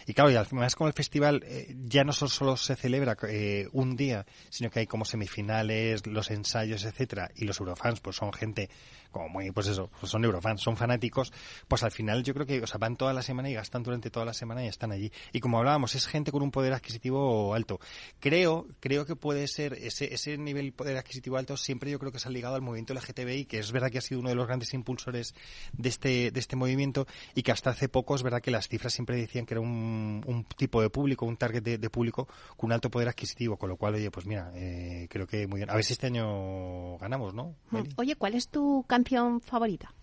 [0.05, 3.67] Y claro, y además como el festival eh, ya no so- solo se celebra eh,
[3.71, 8.33] un día, sino que hay como semifinales, los ensayos, etcétera, y los eurofans pues son
[8.33, 8.69] gente
[9.11, 11.31] como muy, pues eso, pues son eurofans, son fanáticos,
[11.67, 14.09] pues al final yo creo que, o sea, van toda la semana y gastan durante
[14.09, 15.11] toda la semana y están allí.
[15.31, 17.79] Y como hablábamos, es gente con un poder adquisitivo alto.
[18.19, 22.11] Creo, creo que puede ser ese, ese nivel de poder adquisitivo alto siempre yo creo
[22.11, 24.35] que se ha ligado al movimiento LGTBI, que es verdad que ha sido uno de
[24.35, 25.35] los grandes impulsores
[25.73, 28.93] de este, de este movimiento y que hasta hace poco es verdad que las cifras
[28.93, 29.92] siempre decían que era un,
[30.25, 32.27] un tipo de público, un target de, de público
[32.57, 35.59] con un alto poder adquisitivo, con lo cual, oye, pues mira, eh, creo que muy
[35.59, 35.69] bien.
[35.69, 37.55] A ver si este año ganamos, ¿no?
[37.71, 37.89] Meli?
[37.97, 39.93] Oye, ¿cuál es tu canción favorita?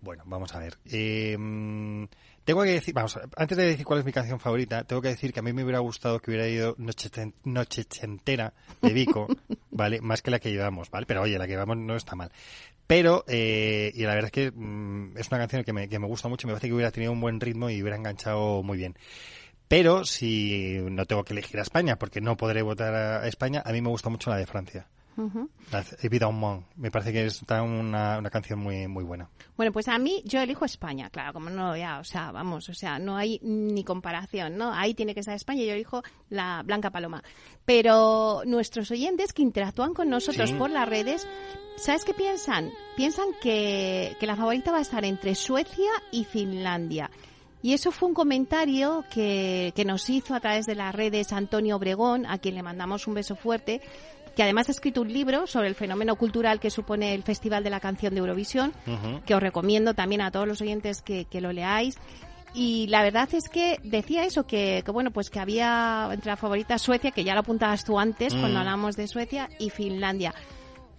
[0.00, 0.78] Bueno, vamos a ver.
[0.84, 1.36] Eh,
[2.44, 5.32] tengo que decir, vamos, antes de decir cuál es mi canción favorita, tengo que decir
[5.32, 9.28] que a mí me hubiera gustado que hubiera ido Noche, Ten- Noche Entera de Vico,
[9.72, 10.00] ¿vale?
[10.00, 11.04] Más que la que llevamos, ¿vale?
[11.06, 12.30] Pero oye, la que llevamos no está mal.
[12.86, 16.06] Pero, eh, y la verdad es que mm, es una canción que me, que me
[16.06, 18.94] gusta mucho, me parece que hubiera tenido un buen ritmo y hubiera enganchado muy bien.
[19.68, 23.72] Pero si no tengo que elegir a España, porque no podré votar a España, a
[23.72, 24.88] mí me gusta mucho la de Francia.
[26.08, 26.64] Vida un.
[26.76, 29.28] Me parece que es una, una canción muy, muy buena.
[29.56, 32.74] Bueno, pues a mí yo elijo España, claro, como no, ya, o sea, vamos, o
[32.74, 34.72] sea, no hay ni comparación, ¿no?
[34.72, 37.24] Ahí tiene que estar España y yo elijo la Blanca Paloma.
[37.64, 40.56] Pero nuestros oyentes que interactúan con nosotros Sí.
[40.56, 41.26] por las redes,
[41.76, 42.70] ¿sabes qué piensan?
[42.96, 47.10] Piensan que, que la favorita va a estar entre Suecia y Finlandia.
[47.62, 51.76] Y eso fue un comentario que, que nos hizo a través de las redes Antonio
[51.76, 53.80] Obregón, a quien le mandamos un beso fuerte,
[54.36, 57.70] que además ha escrito un libro sobre el fenómeno cultural que supone el Festival de
[57.70, 58.72] la Canción de Eurovisión
[59.26, 61.96] que os recomiendo también a todos los oyentes que, que lo leáis.
[62.54, 66.38] Y la verdad es que decía eso, que, que bueno, pues que había entre las
[66.38, 68.40] favoritas Suecia, que ya lo apuntabas tú antes Mm.
[68.40, 70.32] cuando hablamos de Suecia, y Finlandia.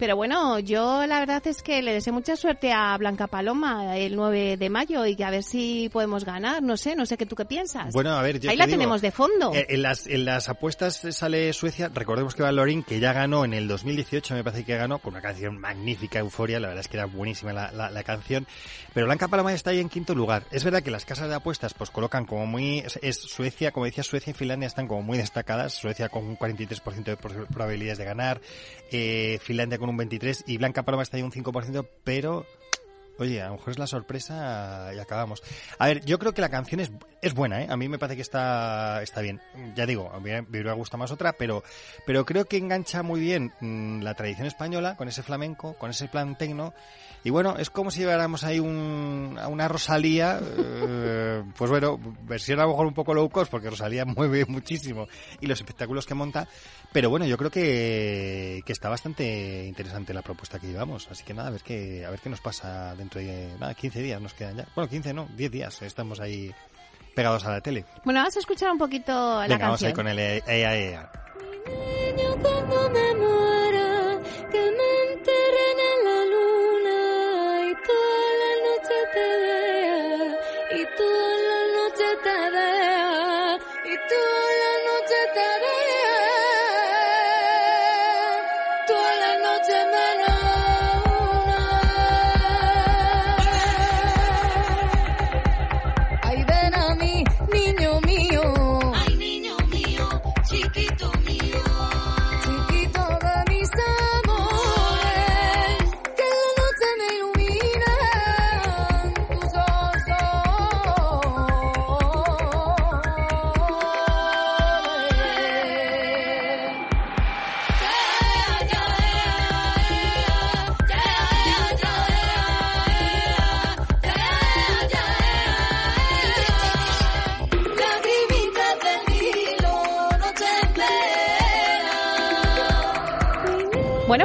[0.00, 4.16] Pero bueno, yo la verdad es que le deseo mucha suerte a Blanca Paloma el
[4.16, 6.62] 9 de mayo y que a ver si podemos ganar.
[6.62, 7.92] No sé, no sé qué tú qué piensas.
[7.92, 9.52] Bueno, a ver, yo Ahí te la digo, tenemos de fondo.
[9.54, 11.90] eh, En las, en las apuestas sale Suecia.
[11.94, 15.12] Recordemos que va Lorin, que ya ganó en el 2018, me parece que ganó, con
[15.12, 16.58] una canción magnífica, Euforia.
[16.60, 18.46] La verdad es que era buenísima la, la- la canción.
[18.94, 20.44] Pero Blanca Paloma está ahí en quinto lugar.
[20.50, 22.82] Es verdad que las casas de apuestas pues colocan como muy...
[23.02, 25.74] Es, Suecia, como decía, Suecia y Finlandia están como muy destacadas.
[25.74, 28.40] Suecia con un 43% de probabilidades de ganar.
[28.90, 32.46] eh, Finlandia con un 23% y Blanca Paloma está ahí un 5%, pero
[33.20, 35.42] Oye, a lo mejor es la sorpresa y acabamos.
[35.78, 37.66] A ver, yo creo que la canción es, es buena, ¿eh?
[37.68, 39.42] A mí me parece que está, está bien.
[39.76, 41.62] Ya digo, a mí me gustado más otra, pero,
[42.06, 46.08] pero creo que engancha muy bien mm, la tradición española con ese flamenco, con ese
[46.08, 46.72] plan tecno.
[47.22, 52.58] Y bueno, es como si lleváramos ahí un, a una Rosalía, eh, pues bueno, versión
[52.60, 55.06] a lo mejor un poco low cost, porque Rosalía mueve muchísimo
[55.40, 56.48] y los espectáculos que monta.
[56.92, 61.08] Pero bueno, yo creo que, que está bastante interesante la propuesta que llevamos.
[61.10, 64.00] Así que nada, a ver qué, a ver qué nos pasa dentro de nada, 15
[64.00, 64.66] días nos quedan ya.
[64.74, 65.82] Bueno, 15 no, 10 días.
[65.82, 66.52] Estamos ahí
[67.14, 67.84] pegados a la tele.
[68.04, 69.88] Bueno, vamos a escuchar un poquito la Venga, vamos canción.
[69.88, 71.12] ahí con el EA, EA, EA.
[71.66, 75.69] Niño, cuando me muera, que me enterren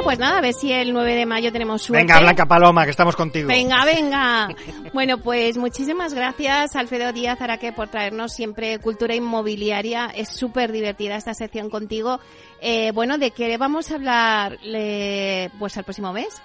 [0.06, 2.06] pues nada, a ver si el 9 de mayo tenemos suerte.
[2.06, 3.48] Venga, Blanca Paloma, que estamos contigo.
[3.48, 4.48] Venga, venga.
[4.92, 10.06] Bueno, pues muchísimas gracias, Alfredo Díaz Araque, por traernos siempre cultura inmobiliaria.
[10.06, 12.20] Es súper divertida esta sección contigo.
[12.60, 16.40] Eh, bueno, ¿de qué vamos a hablar eh, pues al próximo mes?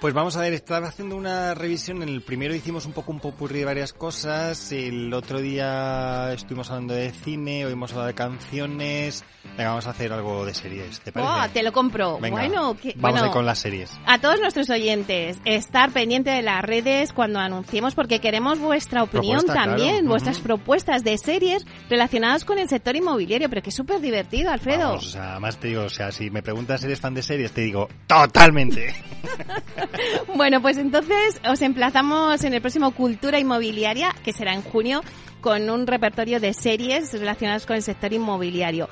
[0.00, 2.02] Pues vamos a ver, estaba haciendo una revisión.
[2.02, 4.72] En el primero hicimos un poco un popurrí de varias cosas.
[4.72, 9.24] El otro día estuvimos hablando de cine, hoy hemos hablado de canciones.
[9.58, 11.30] Venga, vamos a hacer algo de series, ¿te parece?
[11.30, 12.18] Oh, te lo compro.
[12.18, 13.90] Venga, bueno, que- vamos bueno, ahí con las series.
[14.06, 19.40] A todos nuestros oyentes, estar pendiente de las redes cuando anunciemos, porque queremos vuestra opinión
[19.40, 20.08] Propuesta, también, claro.
[20.08, 24.88] vuestras propuestas de series relacionadas con el sector inmobiliario, pero que es súper divertido, Alfredo.
[24.88, 27.22] Vamos, o sea, además te digo, o sea, si me preguntas si eres fan de
[27.22, 28.94] series, te digo, totalmente.
[30.36, 35.02] Bueno, pues entonces os emplazamos en el próximo Cultura Inmobiliaria, que será en junio,
[35.40, 38.88] con un repertorio de series relacionadas con el sector inmobiliario.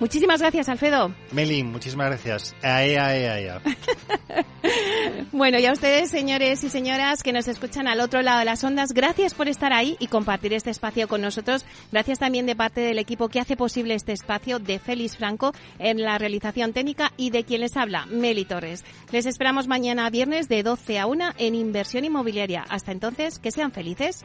[0.00, 1.14] Muchísimas gracias, Alfredo.
[1.30, 2.54] Meli, muchísimas gracias.
[2.62, 3.60] Ae, ae, ae, ae.
[5.32, 8.62] Bueno, y a ustedes, señores y señoras que nos escuchan al otro lado de las
[8.64, 11.64] ondas, gracias por estar ahí y compartir este espacio con nosotros.
[11.92, 16.02] Gracias también de parte del equipo que hace posible este espacio de Félix Franco en
[16.02, 18.84] la realización técnica y de quien les habla, Meli Torres.
[19.12, 22.64] Les esperamos mañana viernes de 12 a 1 en Inversión Inmobiliaria.
[22.68, 24.24] Hasta entonces, que sean felices.